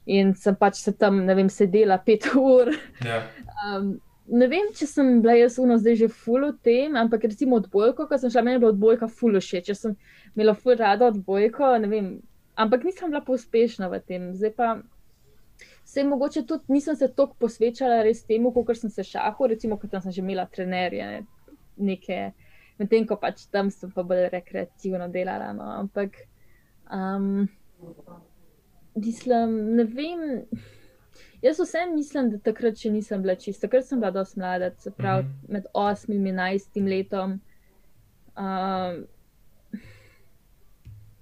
[0.06, 2.70] in sem pač se tam, ne vem, sedela pet ur.
[3.02, 3.06] Yeah.
[3.06, 3.78] Ja.
[3.78, 7.60] Um, ne vem, če sem bila jaz uno zdaj že full v tem, ampak recimo
[7.60, 9.96] odbojko, ko sem šla, meni je bila odbojka full všeč, če sem
[10.34, 12.10] imela full rada odbojko, ne vem,
[12.58, 14.30] ampak nisem bila uspešna v tem.
[14.34, 14.76] Zdaj pa.
[15.86, 19.94] Se mogoče tudi nisem se toliko posvečala res temu, kot sem se šahu, recimo, kot
[19.94, 22.32] sem že imela trenerje, ne, neke
[22.78, 25.52] medtem ko pač tam sem pa bolj rekreativno delala.
[25.56, 25.68] No.
[25.80, 26.18] Ampak,
[26.92, 27.46] um,
[28.98, 30.26] mislim, ne vem.
[31.42, 34.90] Jaz vsem mislim, da takrat še nisem bila čista, ker sem bila dosti mlada, se
[34.90, 35.52] pravi mm -hmm.
[35.52, 37.40] med 8 in 11 letom.
[38.36, 39.04] Um,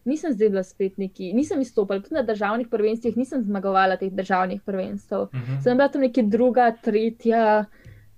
[0.04, 4.62] nisem zdaj bila spet neki, nisem izstopala tudi na državnih prvenstvih, nisem zmagovala teh državnih
[4.62, 5.14] prvenstv.
[5.14, 5.62] Mm -hmm.
[5.62, 7.64] Sem bila tam neki druga, tretja.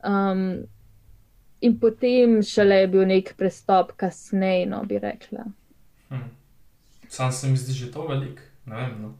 [0.04, 0.66] Um,
[1.60, 5.44] in potem šele je bil nek prestop, kasneje, no bi rekla.
[6.08, 6.28] Hm.
[7.08, 9.02] Sam se mi zdi že to velik, ne vem.
[9.02, 9.14] No.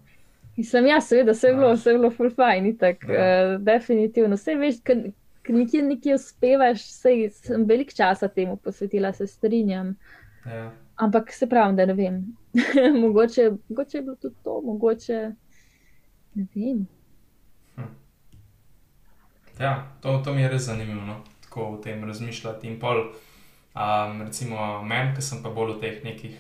[0.57, 4.37] Mislim, ja, seveda, vse je bilo, vse je bilo full fine, tako, uh, definitivno.
[4.37, 5.05] Vse veš, ker
[5.49, 9.95] nekje nekje uspevaš, sej, sem velik časa temu posvetila, se strinjam.
[10.47, 10.71] Ja.
[10.97, 12.25] Ampak se pravim, da ne vem.
[13.03, 15.23] mogoče, mogoče je bilo tudi to, mogoče
[16.35, 16.87] ne vem.
[17.77, 17.93] Hm.
[19.61, 21.05] Ja, to, to mi je res zanimivo.
[21.05, 21.23] No?
[21.57, 22.67] tako o tem razmišljati.
[22.67, 23.01] In pol,
[23.75, 26.35] um, recimo, meni, ki sem pa bolj v teh nekih,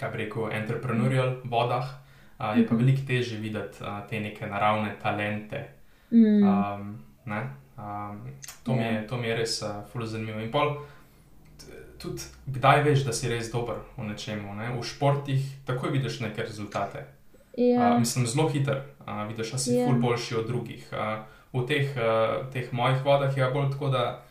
[0.00, 1.86] kaj reko, entrepreneurial vodah,
[2.40, 5.68] uh, je pa veliko težje videti uh, te neke naravne talente.
[6.10, 6.42] Mm.
[6.42, 8.20] Um, um,
[8.64, 9.06] to, mi je, ja.
[9.06, 10.40] to mi je res uh, zelo zanimivo.
[10.40, 10.74] In pol,
[12.00, 14.72] tudi kdaj veš, da si res dober v nečemu, ne?
[14.72, 17.04] v športih, takoj vidiš neke rezultate.
[17.58, 17.94] Yeah.
[17.94, 19.86] Uh, mislim, zelo hiter, uh, vidiš, da si yeah.
[19.86, 20.88] ful boljši od drugih.
[20.92, 21.20] Uh,
[21.52, 24.22] v teh, uh, teh mojih vodah je bolj tako, da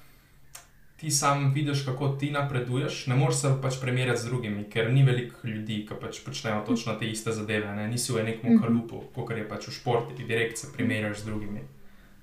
[1.00, 3.08] ti sam vidiš, kako ti napreduješ.
[3.08, 6.96] Ne moreš se pač primerjati z drugimi, ker ni veliko ljudi, ki pač počnejo točno
[7.00, 7.72] te iste zadeve.
[7.76, 7.88] Ne?
[7.88, 8.64] Nisi v nekem mhm.
[8.64, 11.64] kalupu, kot je pač v športu, ti direkt se primerjaš z drugimi.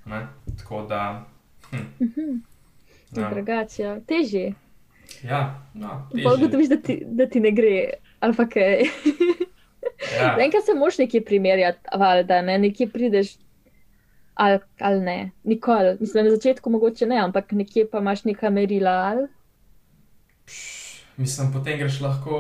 [0.07, 0.27] Ne?
[0.59, 1.25] Tako da.
[1.71, 1.89] Hm.
[2.01, 2.37] Mhm.
[3.17, 3.31] Ja.
[3.31, 4.53] Drugače, težje.
[5.23, 7.73] Ja, no, Ugotoviš, da, da ti ne gre,
[8.21, 8.83] pa kaj.
[10.19, 10.37] ja.
[10.45, 12.59] Enkrat se moš nekje primerjati, valjda, ne?
[12.59, 13.37] nekje prideš
[14.37, 15.31] ali, ali ne.
[15.45, 18.91] Nikoli, mislim, na začetku mogoče ne, ampak nekje pa imaš neka merila.
[18.91, 19.29] Ali?
[21.17, 22.39] Mislim, potem greš lahko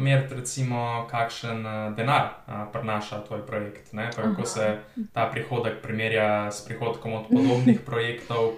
[0.00, 3.90] meriti, recimo, kakšen uh, denar uh, prinaša tvoj projekt.
[3.92, 4.78] Pa, kako se
[5.12, 8.52] ta prihodek primerja s prihodkom od podobnih projektov.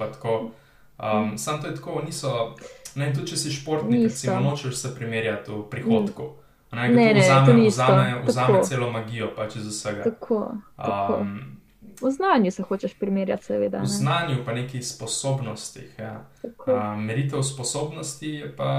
[0.98, 2.54] Um, Sam to je tako, niso.
[2.94, 6.30] Ne, tudi če si športnik, recimo, nočeš se primerjati v prihodku.
[6.72, 10.02] Ne, ne, ne, vzame, vzame, vzame celo magijo, pač iz vsega.
[10.02, 11.18] Tako, tako.
[11.20, 11.56] Um,
[12.02, 13.78] V znanju se hočeš primerjati, seveda.
[13.78, 13.84] Ne?
[13.84, 15.94] V znanju pa nekih sposobnostih.
[15.98, 16.24] Ja.
[16.42, 18.70] Uh, meritev sposobnosti je pa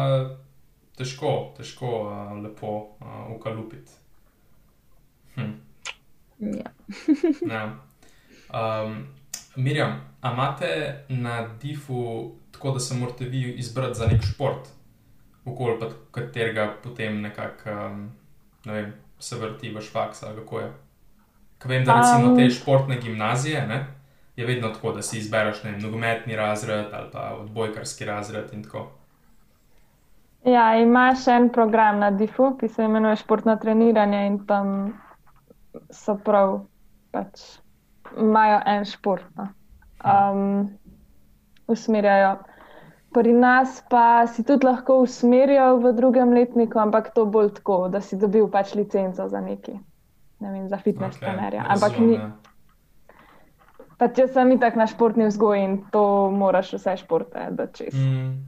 [0.97, 3.91] težko, težko uh, lepo uh, ukalupiti.
[5.35, 5.51] Hm.
[6.39, 6.71] Ja.
[7.53, 7.75] ja.
[8.53, 9.07] Um,
[9.55, 14.69] Mirjam, a imate na difu tako, da se morate vi izbrati za nek šport,
[15.45, 18.11] okoli pa katerega potem nekako um,
[18.65, 20.73] ne vem, se vrti vaš faks ali kako je?
[21.57, 23.85] Ker vem, da recimo te športne gimnazije, ne,
[24.35, 28.87] je vedno tako, da si izbereš ne nogometni razred ali pa odbojkarski razred in tako.
[30.45, 34.93] Ja, imaš en program na DIF-u, ki se imenuje športno treniranje in tam
[35.89, 36.59] so prav,
[37.11, 37.41] pač
[38.17, 39.25] imajo en šport.
[39.35, 39.47] No.
[40.05, 40.69] Um,
[41.67, 42.37] usmerjajo.
[43.13, 48.01] Pri nas pa si tudi lahko usmerjal v drugem letniku, ampak to bolj tako, da
[48.01, 49.86] si dobil pač licenco za neki, ne
[50.39, 51.65] vem, za fitness Okej, trenerja.
[51.67, 52.31] Ampak ni, ja.
[53.97, 57.93] pač jaz sem itak na športni vzgoji in to moraš vse športe dočez.
[57.93, 58.45] Mm,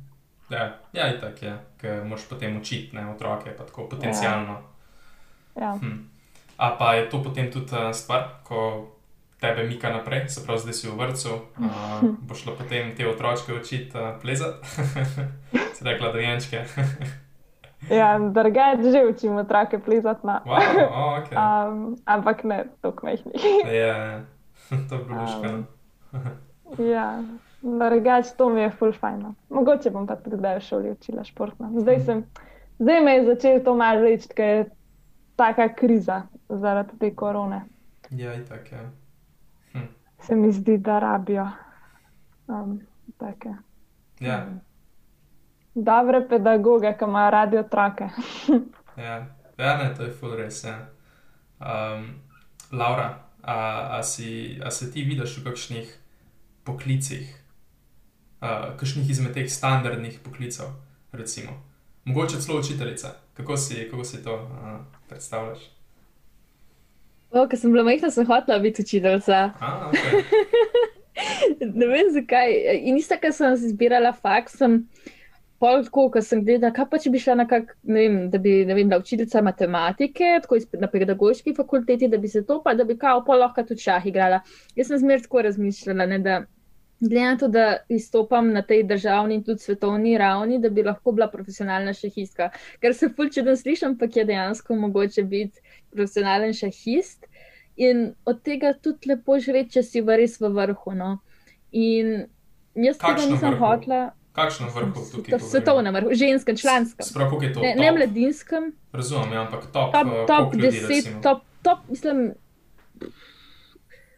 [0.53, 4.61] ja, ja, itak je, ker moraš potem učiti ne, otroke, pa tako potencialno.
[5.57, 5.75] Ja.
[5.75, 6.07] Hm.
[6.59, 8.91] A pa je to potem tudi uh, stvar, ko
[9.39, 13.55] tebe mika naprej, se pravi, zdaj si v vrtu, uh, boš šlo potem te otročke
[13.55, 14.67] učiti uh, plezati,
[15.75, 16.65] si rekla dojenčke.
[17.89, 20.41] Ja, drugače že učim otroke plezati na.
[20.45, 20.57] wow,
[20.89, 21.35] oh, okay.
[21.37, 23.31] Um, ampak ne, tako majhni.
[23.65, 24.25] Je,
[24.89, 25.63] to je bilo luškano.
[26.93, 27.23] ja,
[27.61, 29.19] drugače to mi je full fajn.
[29.19, 29.33] no.
[29.49, 31.71] Mogoče bom pa tudi kdaj v šoli učila športno.
[31.77, 32.25] Zdaj, sem,
[32.79, 34.69] zdaj me je začel to malo reči, ker je
[35.35, 37.61] taka kriza zaradi te korone.
[38.09, 38.89] Ja, itak je.
[40.19, 41.47] Se mi zdi, da rabijo
[42.47, 42.79] um,
[43.17, 43.53] take
[44.19, 44.45] Ja,
[45.75, 48.09] dobre pedagoge, ki imajo radi otroke.
[49.07, 49.25] ja.
[49.57, 50.63] ja ne, to je full res.
[50.63, 50.77] Ja.
[51.59, 52.13] Um,
[52.71, 53.55] Laura, a,
[53.97, 55.95] a, si, a se ti vidiš v kakšnih
[56.63, 57.31] poklicih,
[58.41, 60.75] uh, kakšnih izmed teh standardnih poklicev,
[61.11, 61.57] recimo?
[62.05, 63.15] Mogoče celo učiteljica.
[63.33, 65.59] Kako si, kako si to uh, predstavljaš?
[67.31, 69.51] O, ko sem bila majhna, sem hotela biti učiteljica.
[69.59, 70.23] A, okay.
[71.59, 72.53] Ne vem zakaj.
[72.87, 74.83] In isto, ko sem si izbirala faks, sem
[75.59, 78.37] pol tako, ko sem gledala, kaj pa če bi šla na kak, ne vem, da
[78.37, 82.61] bi, ne vem, bila učiteljica matematike, tako iz- na pedagoški fakulteti, da bi se to
[82.63, 84.39] pa, da bi kao pol lahko tudi šah igrala.
[84.75, 86.37] Jaz sem zmer tako razmišljala, ne, da
[87.01, 91.11] glede na to, da izstopam na tej državni in tudi svetovni ravni, da bi lahko
[91.11, 92.49] bila profesionalna šahistka.
[92.79, 95.59] Ker se ful čudno slišim, ampak je dejansko mogoče biti
[95.91, 97.25] profesionalen šahist.
[97.77, 100.91] In od tega tudi lepo živeti, če si v res v vrhu.
[100.93, 101.17] No.
[101.71, 102.25] In
[102.75, 103.65] jaz tega Kakšno nisem vrhu?
[103.65, 104.01] hotela.
[104.31, 105.39] Kakšno vrhu tukaj?
[105.41, 107.05] Svetovnem vrhu, ženskem, članskem.
[107.05, 107.59] Sprav, koliko je to?
[107.61, 107.97] Ne, ne top?
[107.97, 111.21] mladinskem, Razumem, ja, ampak top, top, uh, top ljudi, 10, recimo?
[111.21, 112.33] top, top, mislim.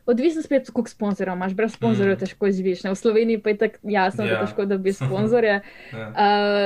[0.06, 2.20] Odvisno spet, koliko sponzorjev imaš, brez sponzorjev Mm.
[2.20, 2.84] težko izživiš.
[2.84, 2.92] ne.
[2.92, 4.36] V Sloveniji pa je tako jasno, da Ja.
[4.36, 5.62] je težko, da bi sponzorje.
[5.94, 6.08] Ja.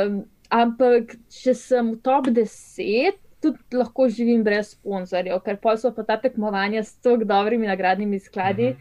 [0.03, 0.15] Um,
[0.51, 6.03] ampak, če sem v top 10, tudi lahko živim brez sponzorjev, ker pa so pa
[6.03, 8.79] ta tekmovanja s tako dobrimi nagradnimi skladi, Mhm.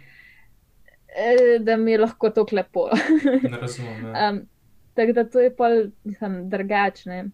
[1.11, 2.89] eh, da mi je lahko to lepo.
[3.43, 4.05] Ne razumem.
[4.07, 4.31] Ja.
[4.31, 4.43] Um,
[4.95, 5.71] tako da to je pa
[6.51, 7.25] drugačne.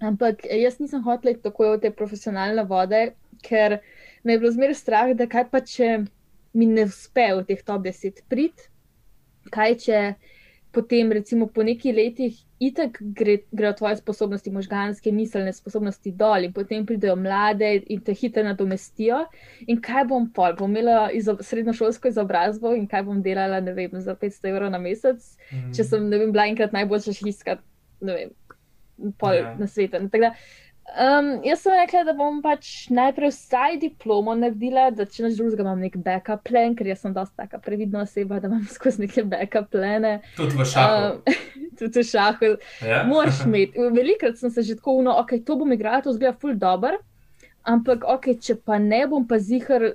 [0.00, 3.78] Ampak eh, jaz nisem hotel iti tako v te profesionalne vode, ker
[4.24, 5.90] me je bilo zmeraj strah, da kaj pa če
[6.56, 8.66] mi ne uspe v teh top 10 prid,
[9.52, 10.00] kaj če
[10.76, 16.52] potem recimo po nekaj letih itak gre, grejo tvoje sposobnosti, možganske, miselne sposobnosti dol in
[16.52, 19.22] potem pridejo mlade in te hitro nadomestijo.
[19.66, 20.52] In kaj bom pol?
[20.58, 24.78] Bom imela izo, srednjošolsko izobrazbo in kaj bom delala, ne vem, za 500 evrov na
[24.78, 25.20] mesec,
[25.52, 25.72] Mhm.
[25.72, 27.58] če sem, ne vem, bila enkrat najboljša šistka,
[28.00, 28.30] ne vem,
[29.18, 29.42] pol Ja.
[29.42, 29.58] yeah.
[29.60, 29.98] na svetu.
[30.08, 30.34] Tako da,
[30.94, 35.64] Um, jaz sem rekla, da bom pač najprej vsaj diplomo naredila, da če nič drugega
[35.64, 39.26] imam nek backup plan, ker jaz sem dosta taka previdna oseba, da imam skozi neke
[39.26, 40.20] backup plane.
[40.38, 41.10] Tudi v šahu.
[41.10, 41.42] Um,
[41.80, 42.52] tudi v šahu.
[42.86, 43.02] ja?
[43.10, 43.90] Moraš imeti.
[43.98, 47.00] Velikrat sem se že tako uno, ok, to bom igrala, to zgleda ful dobr,
[47.66, 49.90] ampak ok, če pa ne bom pa zihar,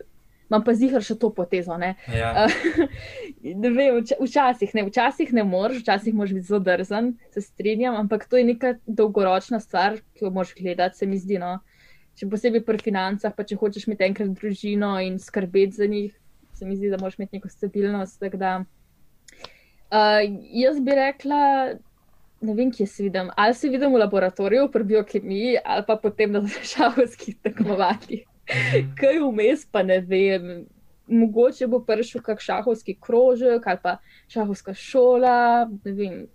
[0.52, 1.94] imam pa zihar še to potezo, ne.
[2.12, 2.46] Ja.
[3.64, 7.96] ne vem, vča- včasih ne, včasih ne moreš, včasih moraš biti zelo drzen, se strinjam,
[7.96, 11.40] ampak to je neka dolgoročna stvar, ki jo moraš gledati, se mi zdi.
[11.40, 11.60] No.
[12.20, 16.12] Še posebej pri financah, pa če hočeš imeti enkrat družino in skrbeti za njih,
[16.60, 18.28] se mi zdi, da moraš imeti neko stabilnost.
[18.36, 20.20] Da, uh,
[20.52, 21.40] jaz bi rekla,
[22.44, 23.32] ne vem, kje se vidim.
[23.40, 26.44] Ali se vidim v laboratoriju, pri biokemiji, ali pa potem na
[26.74, 28.28] šahovskih tekmovanjih.
[28.52, 28.94] Mhm.
[28.96, 30.66] Kaj vmes, pa ne vem.
[31.08, 33.98] Mogoče bo prišel kak šahovski krožek ali pa
[34.32, 36.28] šahovska šola, ne vem.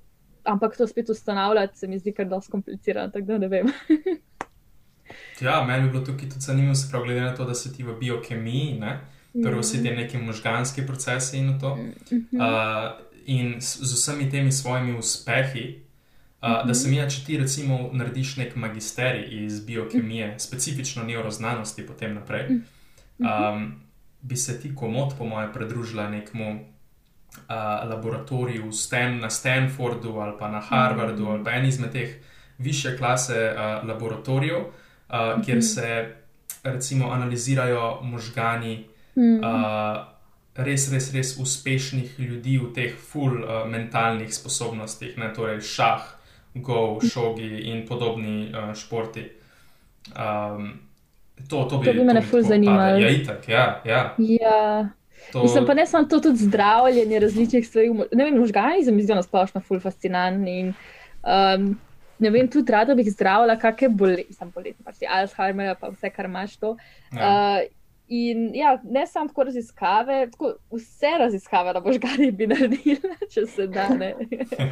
[0.45, 3.73] Ampak to spet ustanavljati se mi zdi kar dosti komplicirano, tako da ne vem.
[5.41, 7.85] Ja, meni bi bilo tukaj tudi zanimivo, se pravi, glede na to, da si ti
[7.85, 9.01] v biokemiji, ne?
[9.43, 11.77] torej vsi ti neki možganski procesi in to.
[11.77, 12.41] Mhm.
[12.41, 15.86] Uh, in s, z vsemi temi svojimi uspehi,
[16.43, 22.15] uh, da se mi, če ti recimo narediš nek magisterij iz biokemije, specifično neuroznanosti, potem
[22.15, 22.61] naprej,
[23.19, 23.75] um,
[24.21, 30.51] bi se ti komod, po mojem, pridružila nekmu uh, laboratorij Stan, na Stanfordu ali pa
[30.51, 32.17] na Harvardu ali pa en izmed teh
[32.59, 36.15] više klase uh, laboratorijev, uh, kjer se
[36.63, 38.85] recimo analizirajo možgani.
[39.17, 40.17] Uh,
[40.57, 46.07] Res, res, res uspešnih ljudi v teh full uh, mentalnih sposobnostih, ne, torej šah,
[46.63, 49.25] go, šogi in podobni uh, športi.
[50.15, 50.81] Um,
[51.49, 52.99] to, to bi, to bi me ful zanimalo.
[52.99, 53.81] Ja, itak, ja.
[53.85, 54.15] ja.
[54.19, 54.89] ja.
[55.33, 55.43] To...
[55.43, 57.91] Mislim pa ne samo to, tudi zdravljenje različnih stvari.
[58.13, 60.59] Ne vem, možgani se mi zdijo nasplošno ful fascinantni.
[60.61, 60.75] In,
[61.23, 61.79] um,
[62.19, 66.11] ne vem, tudi rada bi zdravila, kakšne bolezni, sem bolezni, pa si Alzheimer, pa vse,
[66.11, 66.77] kar imaš to.
[67.13, 67.33] Ja.
[67.33, 67.73] Uh,
[68.09, 73.01] In ja, ne samo tako raziskave, tako vse raziskave na možgani bi naredili,
[73.35, 73.89] če se da.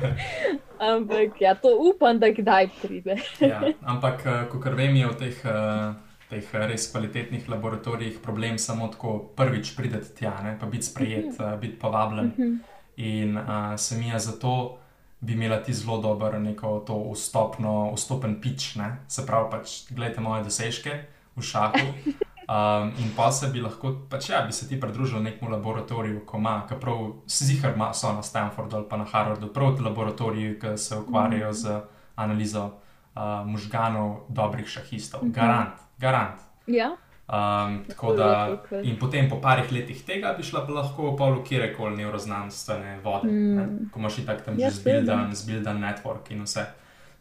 [0.92, 3.16] ampak ja, to upam, da kdaj pride.
[3.40, 5.44] ja, ampak, eh, kot vem, je v teh.
[5.44, 6.02] Uh
[6.34, 11.36] teh res kvalitetnih laboratorijih problem samo tako prvič prideti tja, ne, pa biti sprejet, uh
[11.36, 11.58] -huh.
[11.60, 12.26] biti povabljen.
[12.26, 12.58] Uh -huh.
[12.96, 14.78] In uh, se mi je zato
[15.20, 18.96] bi imela ti zelo dober neko to vstopno, vstopen pič, ne?
[19.08, 21.04] se pravi, pač gledajte moje dosežke
[21.36, 21.86] v šahu.
[22.44, 26.38] Um, in pa se bi lahko, pač ja, bi se ti pridružil nekemu laboratoriju, ko
[26.38, 30.58] ima, ki prav zihar ima, so na Stanfordu ali pa na Harvardu, prav ti laboratoriji,
[30.60, 31.80] ki se ukvarjajo z
[32.14, 35.24] analizo uh, možganov dobrih šahistov.
[35.24, 36.40] Garant garant.
[36.66, 36.96] Ja.
[37.26, 37.84] Um,
[38.16, 43.30] da, in potem, po parih letih tega, bi šla lahko v polu kjerkoli neuroznanstvene vode,
[43.32, 43.88] mm.
[43.92, 46.66] ko imaš tako tam ja, že zbildan, zbildan network in vse.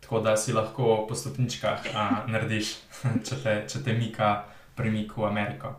[0.03, 2.73] Tako da si lahko po stopničkah a, narediš,
[3.27, 4.33] če te, če te mika
[4.75, 5.75] premik v Ameriko.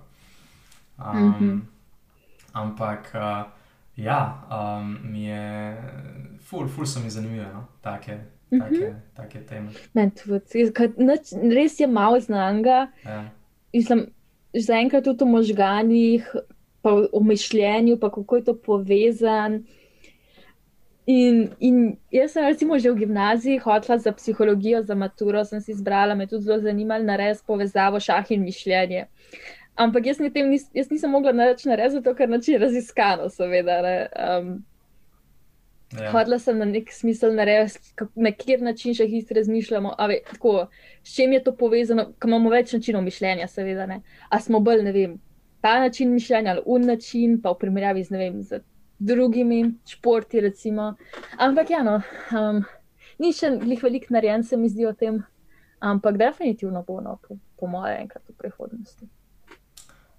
[0.99, 1.61] Um, mm -hmm.
[2.53, 3.51] Ampak, uh,
[3.97, 5.77] ja, um, mi je,
[6.41, 7.67] ful, ful so mi zanimive, no?
[7.83, 8.21] take,
[8.51, 8.95] take, mm -hmm.
[9.17, 9.71] take teme.
[11.55, 12.89] Res je malo znanga.
[13.05, 13.31] Ja.
[14.57, 16.35] Zaenkrat tudi o možganjih,
[16.83, 19.61] pa o mišljenju, pa kako je to povezano.
[21.07, 25.73] In, in jaz sem recimo že v gimnaziji hodila za psihologijo, za maturo, sem si
[25.73, 29.07] izbrala, me tudi zelo zanimalo narediti povezavo šah in mišljenje.
[29.77, 33.83] Ampak jaz, nis, jaz nisem mogla narediti, zato ker način raziskano, seveda.
[34.15, 34.65] Um,
[36.01, 36.11] Ja.
[36.11, 37.37] Hodila sem na nek smisel,
[38.15, 39.93] na kjer način še hitro razmišljamo.
[40.11, 40.67] Ve, tako,
[41.05, 43.87] s čim je to povezano, ker imamo več načinov mišljenja, seveda.
[43.87, 44.01] Ne?
[44.29, 45.19] A smo bolj, ne vem,
[45.63, 48.59] ta način mišljenja ali un način, pa v primerjavi z, vem, z
[48.99, 50.41] drugimi športi.
[50.41, 50.95] Recimo.
[51.39, 52.01] Ampak, ja, no,
[52.33, 52.65] um,
[53.19, 55.23] ni še njih veliko narejen, se mi zdi o tem,
[55.81, 59.09] ampak definitivno bo, no, po, po mojem, enkrat v prihodnosti.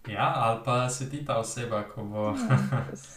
[0.08, 2.36] Ja, ali pa se ti ta oseba, ko bo.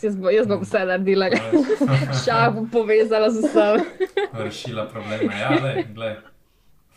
[0.03, 1.29] jaz, bo jaz bom vse naredila,
[2.25, 3.85] šah bom povezala z vsem.
[4.45, 6.13] Rešila probleme, ja, le, le.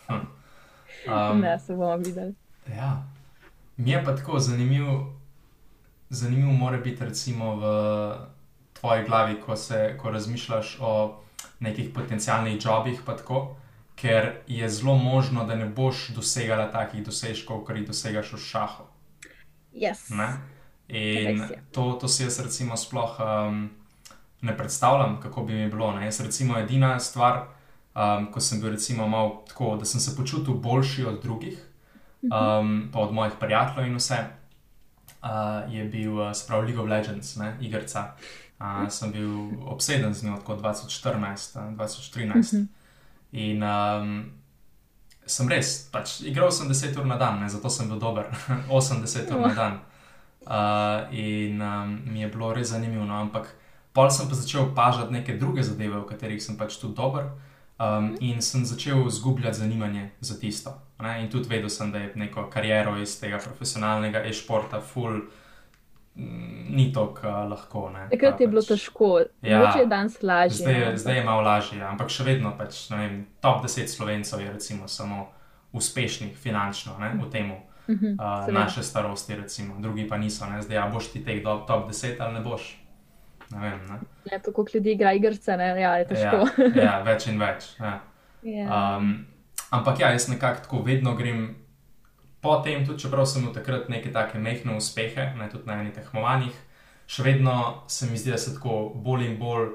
[0.08, 0.22] Hm.
[1.12, 2.34] Um, ne, se bomo videli.
[2.72, 3.02] Ja,
[3.76, 5.12] mi je pa tako zanimivo,
[6.10, 7.64] zanimivo mora biti recimo v
[8.82, 11.22] tvoji glavi, ko, se, ko razmišljaš o
[11.60, 13.56] nekih potencijalnih jobih, pa tako.
[13.94, 18.86] Ker je zelo možno, da ne boš dosegala takih dosežkov, kar jih dosegaš v šahu.
[19.74, 20.10] Yes.
[20.88, 23.70] In to, to si jaz recimo sploh um,
[24.40, 25.92] ne predstavljam, kako bi mi bilo.
[25.92, 26.04] Ne?
[26.04, 27.44] Jaz recimo edina stvar,
[27.94, 31.58] um, ko sem bil recimo malo tako, da sem se počutil boljši od drugih,
[32.24, 32.32] mhm.
[32.34, 34.24] um, pa od mojih prijateljev in vse,
[35.22, 35.28] uh,
[35.70, 37.56] je bil uh, sprav League of Legends, ne?
[37.60, 38.00] igrica.
[38.00, 38.41] Uh,
[38.88, 42.52] sem bil obseden z njo od 2014, 2013.
[42.52, 42.66] Mhm.
[43.32, 44.32] In um,
[45.26, 48.28] sem res, pač igral sem 10 ur na dan, ne, zato sem bil dober,
[48.68, 49.80] 80 ur na dan.
[50.42, 53.54] Uh, in um, mi je bilo res zanimivo, no, ampak
[53.94, 57.30] pol sem pa začel opažati neke druge zadeve, v katerih sem pač tudi dober.
[57.82, 60.74] Um, in sem začel izgubljati zanimanje za tisto.
[61.02, 61.22] Ne?
[61.22, 65.24] In tudi vedel sem, da je neko kariero iz tega profesionalnega e-športa, full
[66.14, 67.90] ni tako uh, lahko.
[68.10, 69.10] Takrat je bilo pač, težko,
[69.42, 70.64] ja, je danes lažje.
[70.64, 74.52] Zdaj, je, zdaj je malo lažje, ampak še vedno pač, vem, top 10 slovencev je
[74.52, 75.30] recimo, samo
[75.72, 77.52] uspešnih finančno ne, v tem.
[77.52, 79.74] Uh -huh, uh, naše starosti, recimo.
[79.78, 80.62] drugi pa niso, ne?
[80.62, 82.78] zdaj ja, boš ti teh top 10 ali ne boš.
[83.50, 83.98] Ne vem, ne?
[84.32, 86.46] Ja, tako kot ljudi igra igrice, ne ja, je težko.
[86.76, 87.74] ja, ja, več in več.
[87.80, 88.00] Ja.
[88.42, 88.66] Yeah.
[88.66, 88.96] Ja.
[88.96, 89.26] Um,
[89.70, 91.61] ampak ja, jaz nekako tako vedno grem
[92.42, 96.56] potem, tudi čeprav sem imel takrat neke take mehke uspehe, ne tudi na enih tekmovanjih,
[97.06, 97.56] še vedno
[97.88, 99.70] se mi zdi, da se tako bolj in bolj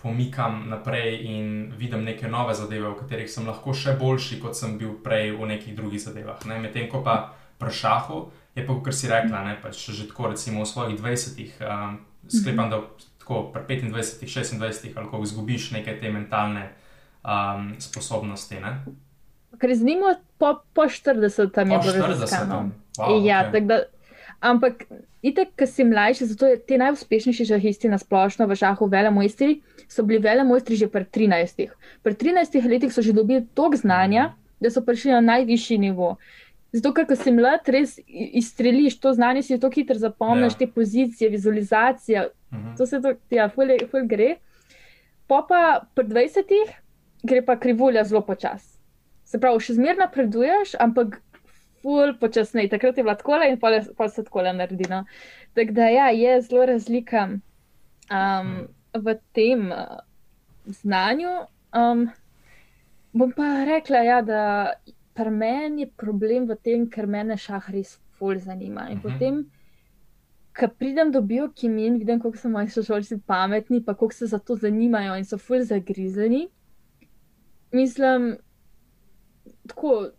[0.00, 4.76] pomikam naprej in vidim neke nove zadeve, v katerih sem lahko še boljši, kot sem
[4.78, 6.40] bil prej v nekih drugih zadevah.
[6.46, 8.20] Medtem ko pa pri šahu
[8.56, 11.98] je pa, kar si rekla, ne, pač že tako recimo v svojih 20-ih, um,
[12.28, 12.80] sklepam, da
[13.20, 16.68] tako pri 25-ih, 26-ih, ali ko izgubiš neke te mentalne
[17.24, 18.60] um, sposobnosti.
[18.62, 18.76] Ne.
[19.58, 20.02] Ker z njim
[20.38, 22.70] po, po 40 tam je bilo raziskano.
[22.98, 23.66] Wow, ja, okay.
[23.66, 23.80] da,
[24.40, 24.84] Ampak,
[25.24, 30.20] itek, ki si mlajši, zato te najuspešnejši šahisti na splošno v šahu velemojstri, so bili
[30.22, 31.72] velemojstri že pred 13.
[32.04, 36.16] Pred 13 letih so že dobili toliko znanja, da so prišli na najvišji nivo.
[36.76, 40.58] Zato, ker si mlad, res izstreliš to znanje, si to hitro zapomniš, ja.
[40.58, 42.76] te pozicije, vizualizacija, uh -huh.
[42.76, 44.36] to se to, ja, ful, ful gre.
[45.26, 46.44] Pa pa pred 20
[47.22, 48.75] gre pa krivulja zelo počasi.
[49.26, 51.18] Se pravi, še zmeraj napreduješ, ampak
[51.82, 52.70] ful počasneje.
[52.74, 54.86] Takrat je bila tako in pa, pa se tako naredi.
[54.90, 55.04] No.
[55.54, 57.28] Tako da ja, je zelo razlika
[58.10, 58.54] um,
[58.94, 59.98] v tem uh,
[60.66, 61.34] znanju.
[61.74, 62.08] Um,
[63.12, 64.42] bom pa rekla, ja, da
[65.16, 68.88] pri meni je problem v tem, ker me šah res ful zanima.
[68.90, 69.04] In uh.
[69.04, 69.12] -huh.
[69.12, 69.44] potem.
[70.56, 74.38] Ko pridem do biokemije in vidim, kako so moji sošolci pametni, pa kako se za
[74.38, 76.48] to zanimajo in so fulj zagrizeni,
[77.72, 78.36] mislim,
[79.66, 80.10] tako,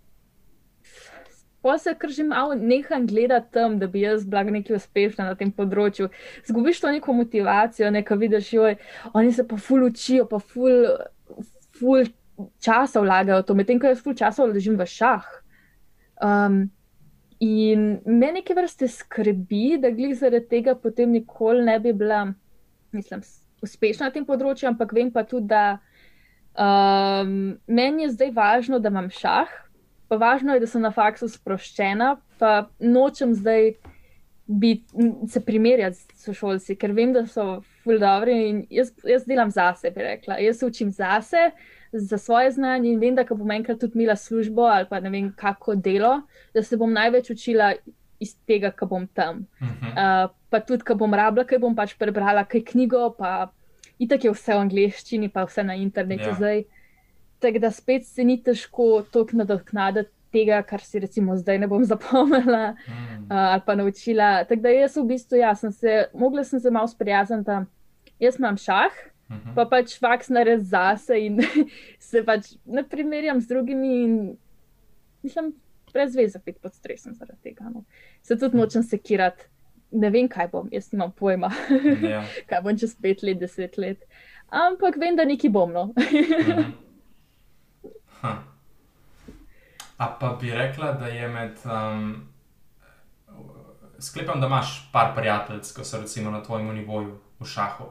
[1.61, 5.35] pa se kar že malo neham gledati tam, da bi jaz bila nekaj uspešna na
[5.35, 6.09] tem področju.
[6.47, 8.77] Zgubiš to neko motivacijo, nekaj vidiš, joj,
[9.13, 10.85] oni se pa ful učijo, pa ful,
[11.79, 12.07] ful
[12.63, 15.27] časa vlagajo to, medtem ko jaz ful časa vložim v šah.
[16.23, 16.67] Um,
[17.43, 22.23] in me neke vrste skrbi, da glih zaradi tega potem nikoli ne bi bila,
[22.95, 23.21] mislim,
[23.65, 25.79] uspešna na tem področju, ampak vem pa tudi, da
[26.57, 29.51] um, meni je zdaj važno, da imam šah,
[30.07, 33.73] pa važno je, da sem na faksu sproščena, pa nočem zdaj
[34.47, 39.51] biti, se primerjati s sošolci, ker vem, da so ful dobri in jaz, jaz delam
[39.51, 40.39] zase, bi rekla.
[40.39, 41.49] Jaz učim zase,
[41.91, 45.33] za svoje znanje in vem, da bom enkrat tudi imela službo ali pa ne vem,
[45.35, 46.21] kako delo,
[46.53, 47.73] da se bom največ učila
[48.19, 49.45] iz tega, kar bom tam.
[49.61, 49.91] Uh -huh.
[49.91, 53.51] uh, pa tudi, kar bom rabila, kaj bom pač prebrala, kaj knjigo, pa
[53.99, 56.35] itak je vse v angleščini, pa vse na internetu ja.
[56.37, 56.63] zdaj.
[57.39, 61.83] Tako da spet se ni težko toliko nadoknaditi tega, kar si recimo zdaj ne bom
[61.91, 63.27] zapomnila mm.
[63.29, 64.31] uh, ali pa naučila.
[64.49, 67.61] Tako da jaz v bistvu, ja, sem se, mogla sem se malo sprijazniti,
[68.19, 68.91] jaz imam šah,
[69.29, 69.55] mm -hmm.
[69.55, 71.39] pa pač faks nared zase in
[72.09, 74.37] se pač ne primerjam z drugimi in
[75.23, 75.53] mislim,
[75.93, 77.69] brez veze biti pod stresom zaradi tega.
[77.73, 77.83] No.
[78.21, 78.59] Se tudi mm.
[78.59, 79.43] nočem sekirati.
[79.91, 81.51] Ne vem, kaj bom, jaz nimam pojma,
[82.01, 82.23] ja.
[82.49, 84.03] kaj bom čez pet let, deset let.
[84.49, 85.71] Ampak vem, da neki bom.
[85.71, 85.85] No.
[85.95, 85.95] mm
[88.21, 88.37] -hmm.
[89.97, 91.57] A pa bi rekla, da je med.
[91.65, 92.27] Um,
[93.99, 97.85] sklepam, da imaš par prijateljev, ki so recimo na tvojem nivoju v šahu.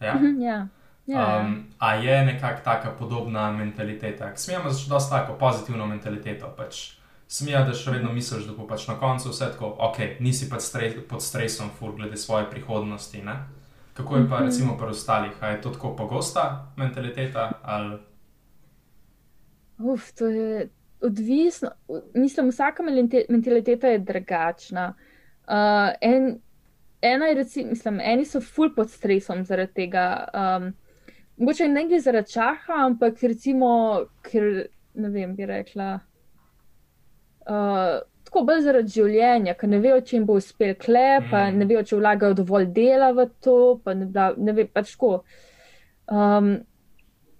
[0.00, 0.14] Ja.
[0.14, 0.66] Mhm, ja.
[1.06, 1.40] Ja.
[1.40, 4.36] Um, a je nekakšna taka podobna mentaliteta?
[4.36, 6.54] Smijamo začeti dosta tako pozitivno mentaliteto.
[6.56, 6.99] Pač
[7.30, 10.58] Smija, da še vedno misliš, da bo pač na koncu vse tako, ok, nisi pa
[10.58, 13.22] stres, pod stresom, fur, glede svoje prihodnosti.
[13.22, 13.36] Ne?
[13.94, 14.48] Kako je pa mhm.
[14.48, 15.36] recimo pri ostalih?
[15.40, 17.52] A je to tako pogosta mentaliteta?
[17.62, 18.00] Ali...
[19.78, 20.66] Uf, to je
[21.00, 21.70] odvisno,
[22.14, 22.82] mislim, vsaka
[23.28, 24.94] mentaliteta je drugačna.
[25.46, 26.40] Uh, en,
[27.02, 30.04] ena je, recimo, mislim, eni so ful pod stresom zaradi tega.
[30.34, 30.72] Um,
[31.36, 33.72] mogoče ne gre zaradi čaha, ampak recimo,
[34.26, 36.00] ker ne vem, bi rekla.
[37.50, 37.98] Uh,
[38.28, 41.58] tako bolj zaradi življenja, ker ne vejo, če jim bo uspel klep, mm.
[41.58, 44.06] ne vejo, če vlagajo dovolj dela v to, pa ne,
[44.38, 45.24] ne ve, pač tako.
[46.10, 46.52] Um,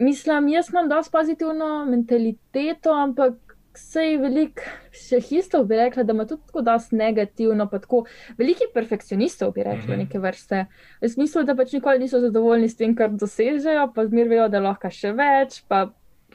[0.03, 3.39] mislim, jaz imam dosti pozitivno mentaliteto, ampak
[3.81, 8.03] Sej veliko šahistov bi rekla, da ima tudi tako dosti negativno, pa tako
[8.39, 9.99] veliko perfekcionistov bi rekla mhm.
[10.03, 10.65] neke vrste.
[11.01, 14.63] V smislu, da pač nikoli niso zadovoljni s tem, kar dosežejo, pa zmer vejo, da
[14.65, 15.61] lahko še več.
[15.71, 15.85] Pa,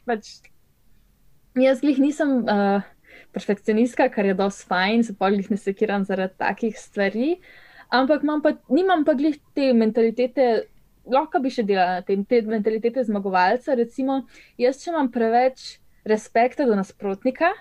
[0.07, 0.31] pač,
[1.59, 2.87] jaz glih nisem uh,
[3.35, 7.35] perfekcionistka, kar je dosti fajn, se pa glih ne sekiram zaradi takih stvari,
[7.93, 10.69] ampak pa, nimam pa glih te mentalitete.
[11.05, 13.75] Lahko bi še delala na tem, te mentalitete zmagovalca.
[13.77, 14.23] Recimo,
[14.57, 15.75] jaz, če imam preveč
[16.05, 17.51] respekta do nasprotnika,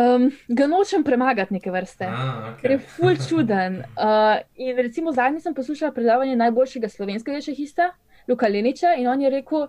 [0.00, 2.62] um, ga nočem premagati neke vrste, ah, okay.
[2.62, 3.82] ker je ful čuden.
[4.02, 7.92] Uh, in recimo zadnji sem poslušala predavanje najboljšega slovenskega šahista,
[8.28, 9.68] Luka Leniča, in on je rekel.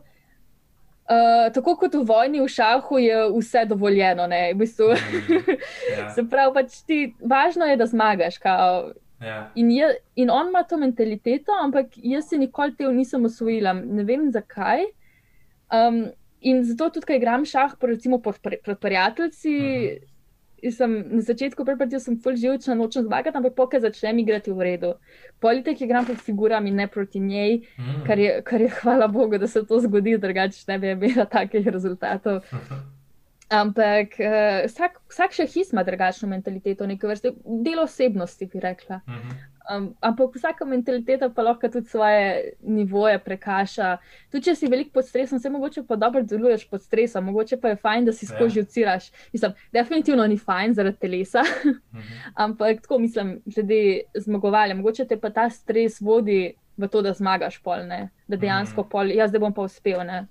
[1.04, 4.28] Uh, tako kot v vojni, v šahu je vse dovoljeno.
[4.28, 4.94] V bistvu.
[4.96, 5.58] mm.
[5.98, 6.10] Ja.
[6.16, 8.40] Se pravi, pač ti, važno je, da zmagaš.
[8.40, 8.94] Yeah.
[9.22, 9.38] Ja.
[9.56, 13.74] In, je, in on ima to mentaliteto, ampak jaz se nikoli tega nisem usvojila.
[13.74, 14.88] Ne vem zakaj.
[15.74, 16.06] Um,
[16.44, 18.40] In zato tudi, ko igram šah, recimo pod
[18.82, 20.10] prijatelji, mhm.
[20.72, 24.94] Sem na začetku preprati, sem full živčna, nočem zmagati, ampak pokaj začnem igrati v redu.
[25.40, 28.04] Politik igram pod figurami, ne proti njej, mm.
[28.08, 31.68] kar, je, kar je hvala Bogu, da se to zgodi, drugače ne bi imela takih
[31.68, 32.42] rezultatov.
[33.50, 39.02] Ampak uh, vsak, vsak šahist ima drugačno mentaliteto, neko vrste del osebnosti, bi rekla.
[39.08, 39.53] Mm -hmm.
[39.66, 42.24] Um, ampak vsaka mentaliteta pa lahko tudi svoje
[42.62, 43.98] nivoje prekaša.
[44.30, 47.70] Tudi če si veliko pod stresom, se mogoče pa dobro deluješ pod stresom, mogoče pa
[47.70, 48.30] je fajn, da si Ja.
[48.30, 49.04] skozi uciraš.
[49.32, 52.02] Mislim, definitivno ni fajn zaradi telesa, Mhm.
[52.38, 53.80] ampak tako mislim, glede
[54.16, 54.76] zmagovalja.
[54.76, 56.42] Mogoče te pa ta stres vodi
[56.78, 58.10] v to, da zmagaš pol, ne?
[58.28, 58.90] da dejansko Mhm.
[58.90, 60.00] pol, jaz zdaj bom pa uspel.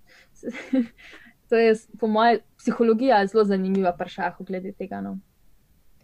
[1.48, 5.00] To je, po mojem, psihologija zelo zanimiva pri šahu glede tega.
[5.00, 5.18] No.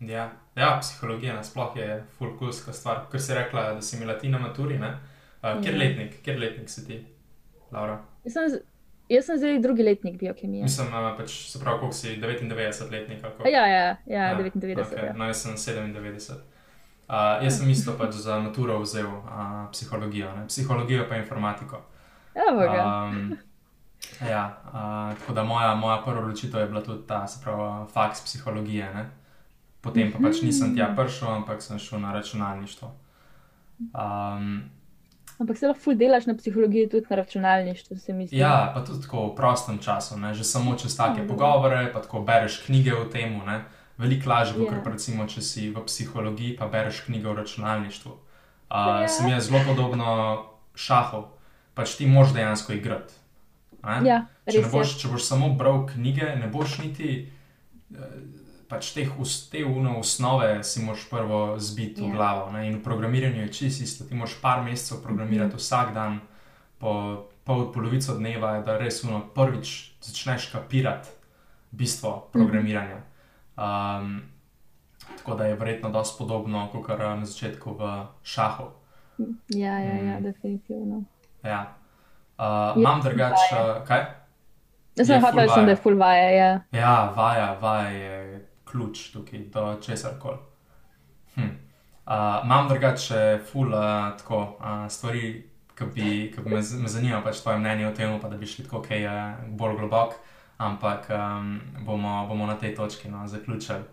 [0.00, 3.06] Ja, ja, psihologija nasploh je fulkulska stvar.
[3.10, 4.98] Ker si rekla, da si imela ti na maturi, ne?
[5.42, 5.78] Uh, kjer Ja.
[5.78, 7.06] letnik, kjer letnik si ti,
[7.72, 7.98] Laura?
[8.24, 8.60] Jaz sem,
[9.08, 10.62] jaz sem zdaj drugi letnik biokemije.
[10.62, 13.48] Mislim, uh, pač, se pravi, koliko si 99 letnik ali A kako?
[13.48, 14.84] Ja, ja, ja, 99.
[14.84, 15.06] Okay.
[15.06, 15.12] Ja.
[15.12, 16.32] No, jaz sem 97.
[17.08, 20.46] Uh, jaz sem isto pač za maturo vzel uh, psihologijo, ne?
[20.46, 21.82] psihologijo pa informatiko.
[22.34, 22.84] Evo ga.
[22.84, 23.36] Um,
[24.28, 28.20] ja, uh, tako da moja, moja prva odločitev je bila tudi ta, se pravi, faks
[28.24, 28.94] psihologije.
[28.94, 29.10] Ne?
[29.80, 32.88] Potem pa pač nisem tja prišel, ampak sem šel na računalništvo.
[33.92, 34.62] Um,
[35.38, 38.36] Ampak se lahko ful delaš na psihologiji, tudi na računalništvu, se mi zdi.
[38.36, 40.34] ja, pa tudi tako v prostem času, ne?
[40.34, 41.28] že samo čez take Mhm.
[41.28, 43.38] pogovore, pa tako bereš knjige o tem.
[43.96, 44.82] Veliko lažje, kot Ja.
[44.86, 48.10] recimo, če si v psihologiji, pa bereš knjige o računalništvu.
[48.10, 48.18] Uh,
[48.96, 49.08] Ja.
[49.08, 50.42] Se mi je zelo podobno
[50.74, 51.24] šahu,
[51.74, 53.14] pač ti moš dejansko igrati.
[53.84, 54.02] ne?
[54.04, 57.30] Ja, Če, boš, če boš samo bral knjige, ne boš niti
[57.90, 57.96] eh,
[58.68, 59.08] pač teh
[59.48, 62.12] te uno osnove si moš prvo zbiti v Ja.
[62.12, 62.52] glavo.
[62.52, 62.66] Ne?
[62.66, 64.04] In v programiranju je čisto isto.
[64.04, 65.58] Ti moš par mesecev programirati Mhm.
[65.58, 66.20] vsak dan,
[66.78, 66.92] po
[67.44, 69.68] pol, polovico dneva, da res uno prvič
[70.00, 71.08] začneš kapirati
[71.70, 73.00] bistvo programiranja.
[73.56, 74.22] Um,
[75.16, 77.82] tako da je verjetno dosti podobno kot na začetku v
[78.22, 78.64] šahu.
[79.48, 80.22] Ja, ja, ja, Mm.
[80.22, 81.02] definitivno.
[81.42, 81.74] Ja.
[82.38, 82.44] Uh,
[82.76, 84.04] imam drugače, uh, kaj?
[84.96, 85.64] Jaz sem hotel, sem, vaja.
[85.64, 86.30] da je full vaja.
[86.30, 86.60] Ja.
[86.72, 90.38] Ja, vaja, vaja je ključ tukaj do česar koli.
[91.34, 91.42] Hm.
[92.06, 92.14] Uh,
[92.44, 95.44] imam drugače ful uh, tako uh, stvari,
[95.78, 98.46] ki bi, ki bi me, me zanimalo, pač tvoje mnenje o tem, pa da bi
[98.46, 99.12] šli tako kaj uh,
[99.48, 100.14] bolj globok,
[100.58, 103.84] ampak um, bomo, bomo na tej točki no, zaključili,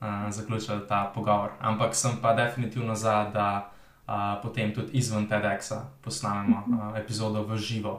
[0.00, 1.50] uh, zaključili ta pogovor.
[1.60, 3.70] Ampak sem pa definitivno za, da
[4.06, 7.92] uh, potem tudi izven TEDxa posnamemo uh, epizodo v živo,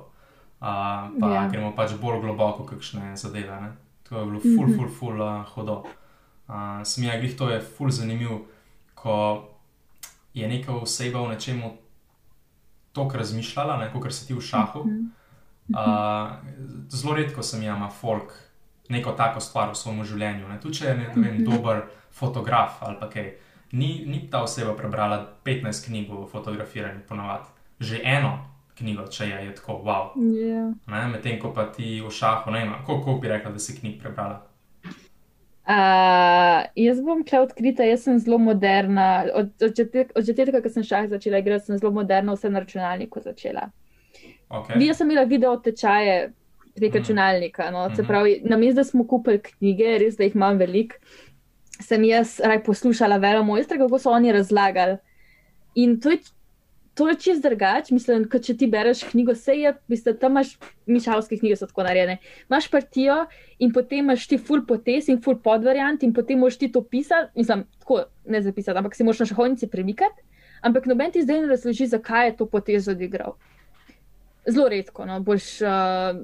[0.61, 0.67] uh,
[1.19, 1.33] pa Ja.
[1.33, 1.49] ja.
[1.49, 3.61] gremo pač bolj globoko, kakšne zadeve.
[3.61, 3.73] Ne?
[4.09, 4.75] To je bilo ful, Mhm.
[4.77, 5.83] ful, ful uh, hudo.
[6.47, 8.43] Uh, Smija, glih to je ful zanimiv,
[8.93, 9.15] ko
[10.33, 11.73] je neka oseba v nečemu
[12.93, 14.85] tako razmišljala, kot se ti v šahu.
[14.85, 15.05] Mhm.
[15.69, 16.31] Uh,
[16.89, 18.33] zelo redko sem jama folk
[18.89, 20.47] neko tako stvar v svojem življenju.
[20.47, 20.59] Ne?
[20.59, 23.33] Tudi če je ne, vem, dober fotograf ali pa kaj.
[23.73, 27.49] Ni, ni ta oseba prebrala 15 knjig o fotografiranju, ponovadi.
[27.79, 28.35] Že eno
[28.77, 30.11] knjigo, če je, je tako wow.
[30.37, 30.67] Ja.
[30.91, 31.07] Ne?
[31.09, 34.43] Medtem ko pa ti v šahu, ne vem, koliko bi rekla, da si knjig prebrala.
[35.63, 39.23] Uh, jaz bom kle odkrita, jaz sem zelo moderna.
[39.33, 42.59] Od, od, začetek, od začetka, ko sem šah začela igrati, sem zelo moderna, vse na
[42.59, 43.69] računalniku začela.
[44.49, 44.81] Okay.
[44.83, 46.33] Jaz sem imela video tečaje
[46.75, 46.99] prek Mhm.
[46.99, 47.71] računalnika.
[47.71, 47.87] No?
[47.95, 48.07] Se Mhm.
[48.07, 50.95] pravi, namesto da smo kupili knjige, res da jih imam veliko,
[51.81, 54.97] sem jaz raj poslušala velo mojstra, kako so oni razlagali.
[55.75, 56.17] In to je,
[56.93, 60.51] to je čist drugače, mislim, kot če ti bereš knjigo, vse je, mislim, tam imaš,
[60.85, 62.19] mišavske knjige so tako narejene.
[62.49, 63.23] Imaš partijo
[63.59, 67.31] in potem imaš ti full potes in full podvariant in potem moš ti to pisati,
[67.39, 70.21] mislim, tako ne zapisati, ampak si moš na šahovnici premikati,
[70.61, 73.37] ampak noben ti zdaj ne razloži, zakaj je to potezo odigral.
[74.45, 76.21] Zelo redko, no, boš uh,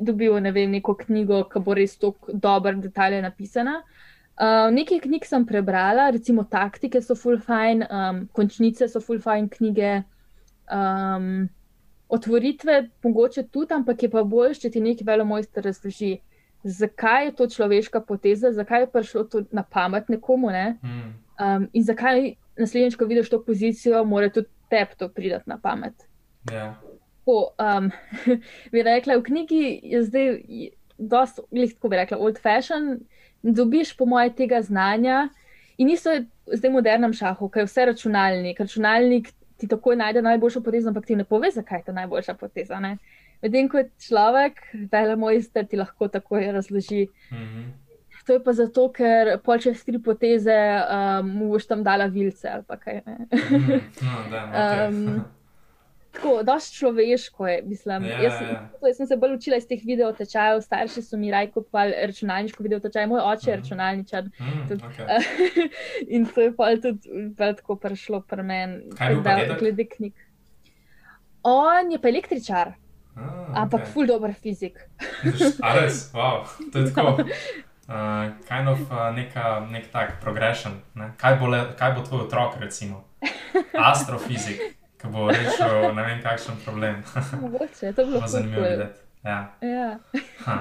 [0.00, 3.82] dobil ne vem, neko knjigo, ki bo res tako dobro, detajle napisana.
[3.82, 4.05] Uh,
[4.72, 10.02] nekaj knjig sem prebrala, recimo taktike so full fine, um, končnice so full fine knjige,
[10.72, 11.48] um,
[12.08, 16.18] otvoritve mogoče tudi, ampak je pa bolj, če ti neki velomojster razloži,
[16.66, 20.76] zakaj je to človeška poteza, zakaj je prišlo to na pamet nekomu ne?
[21.40, 26.06] Um, in zakaj naslednjič, ko vidiš to pozicijo, mora tudi tebi to pridati na pamet.
[26.52, 26.74] Ja.
[27.24, 27.90] Tako, um,
[28.72, 30.32] bi rekla, v knjigi je zdaj
[30.98, 33.00] dosti, glih, tako bi rekla, old fashion,
[33.35, 35.28] ne dobiš po moje tega znanja
[35.78, 38.60] in isto je zdaj v modernem šahu, ker je vse računalnik.
[38.60, 42.80] Računalnik ti takoj najde najboljšo potezo, ampak ti ne pove, zakaj je ta najboljša poteza.
[42.80, 42.96] Ne?
[43.42, 44.60] Medtem ko človek,
[44.92, 47.06] vele mojster, ti lahko takoj razloži.
[47.32, 47.66] Mhm.
[48.26, 52.48] To je pa zato, ker pol čez tri poteze um, mu boš tam dala vilce
[52.50, 53.00] ali kaj.
[53.06, 53.18] Ne?
[53.32, 53.72] Mhm.
[54.02, 54.88] No, da, okay.
[54.90, 55.35] Um,
[56.16, 58.04] Tako, dosti človeško je, mislim.
[58.04, 61.30] Ja, jaz, ja, to, jaz sem se bolj učila iz teh videotečajev, starši so mi
[61.30, 63.62] raj kupali računalniško videotečaj, moj oče je Mhm.
[63.62, 64.24] računalničar.
[64.24, 65.68] Mm, tudi, okay.
[66.14, 67.00] In to je pa tudi
[67.36, 68.82] tako prišlo pri meni,
[69.58, 70.12] glede knjig.
[71.42, 72.72] On je pa električar,
[73.16, 73.92] Ah, ampak okay.
[73.92, 74.76] ful dober fizik.
[75.62, 77.22] A res, wow, to je tako.
[77.86, 77.94] Uh,
[78.42, 80.72] kind of uh, neka, nek tak progression.
[80.94, 81.12] Ne?
[81.16, 83.04] Kaj, bo le, kaj bo tvoj otrok, recimo?
[83.72, 84.58] astrofizik,
[85.00, 87.02] ki bo rešil ne vem kakšen problem.
[87.42, 89.00] Mogoče, to Bo zanimivo videti.
[89.24, 89.38] Ja.
[89.60, 89.98] Ja.
[90.44, 90.56] Ha.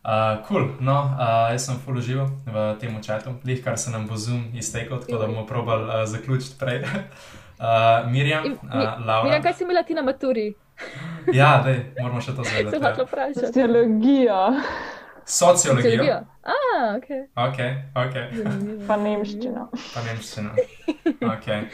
[0.00, 0.64] Uh, cool.
[0.80, 4.46] no, uh, jaz sem full užival v tem čatu, lih kar se nam bo zoom
[4.56, 6.82] iztekel, tako da bomo probali uh, zaključiti prej.
[7.60, 9.24] Uh, Mirjam, uh, Laura.
[9.28, 10.54] Mira, kaj si imela ti na maturi?
[11.28, 12.76] Ja, dej, moramo še to Se zvedeti.
[12.76, 13.04] hočela Ja.
[13.04, 13.46] vprašati.
[13.46, 14.38] Sociologijo,
[15.26, 15.82] Sociologijo.
[15.84, 16.16] Sociologijo.
[16.42, 16.52] A,
[16.96, 17.08] ok.
[17.46, 17.58] Ok,
[18.04, 18.14] ok.
[18.42, 18.86] Zanimivo.
[18.88, 19.68] pa nemščino.
[19.94, 20.50] Pa nemščina.
[21.20, 21.66] Okay.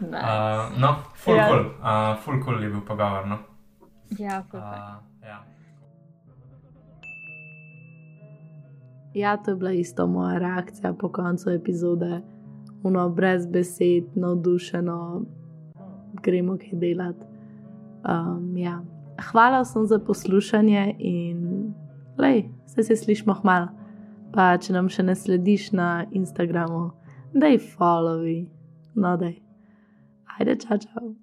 [0.00, 0.22] Nice.
[0.24, 1.48] Uh, no, full Ja.
[1.48, 1.64] cool.
[1.80, 3.26] Uh, full cool je bil pogovor.
[3.28, 3.38] No?
[4.18, 4.80] Ja, ful fajn.
[4.80, 5.38] Uh, ja.
[9.14, 12.20] Ja, to je bila isto moja reakcija po koncu epizode.
[12.82, 15.22] Uno, brez besed, navdušeno,
[16.22, 17.24] gremo kaj delati.
[18.08, 18.80] Um, ja.
[19.30, 21.72] Hvala vsem za poslušanje in
[22.18, 23.66] lej, se se slišmo hmal.
[24.34, 26.88] Pa če nam še ne slediš na Instagramu,
[27.34, 28.40] daj followi,
[28.96, 29.36] no daj.
[30.36, 31.14] Ajde, čau, čau.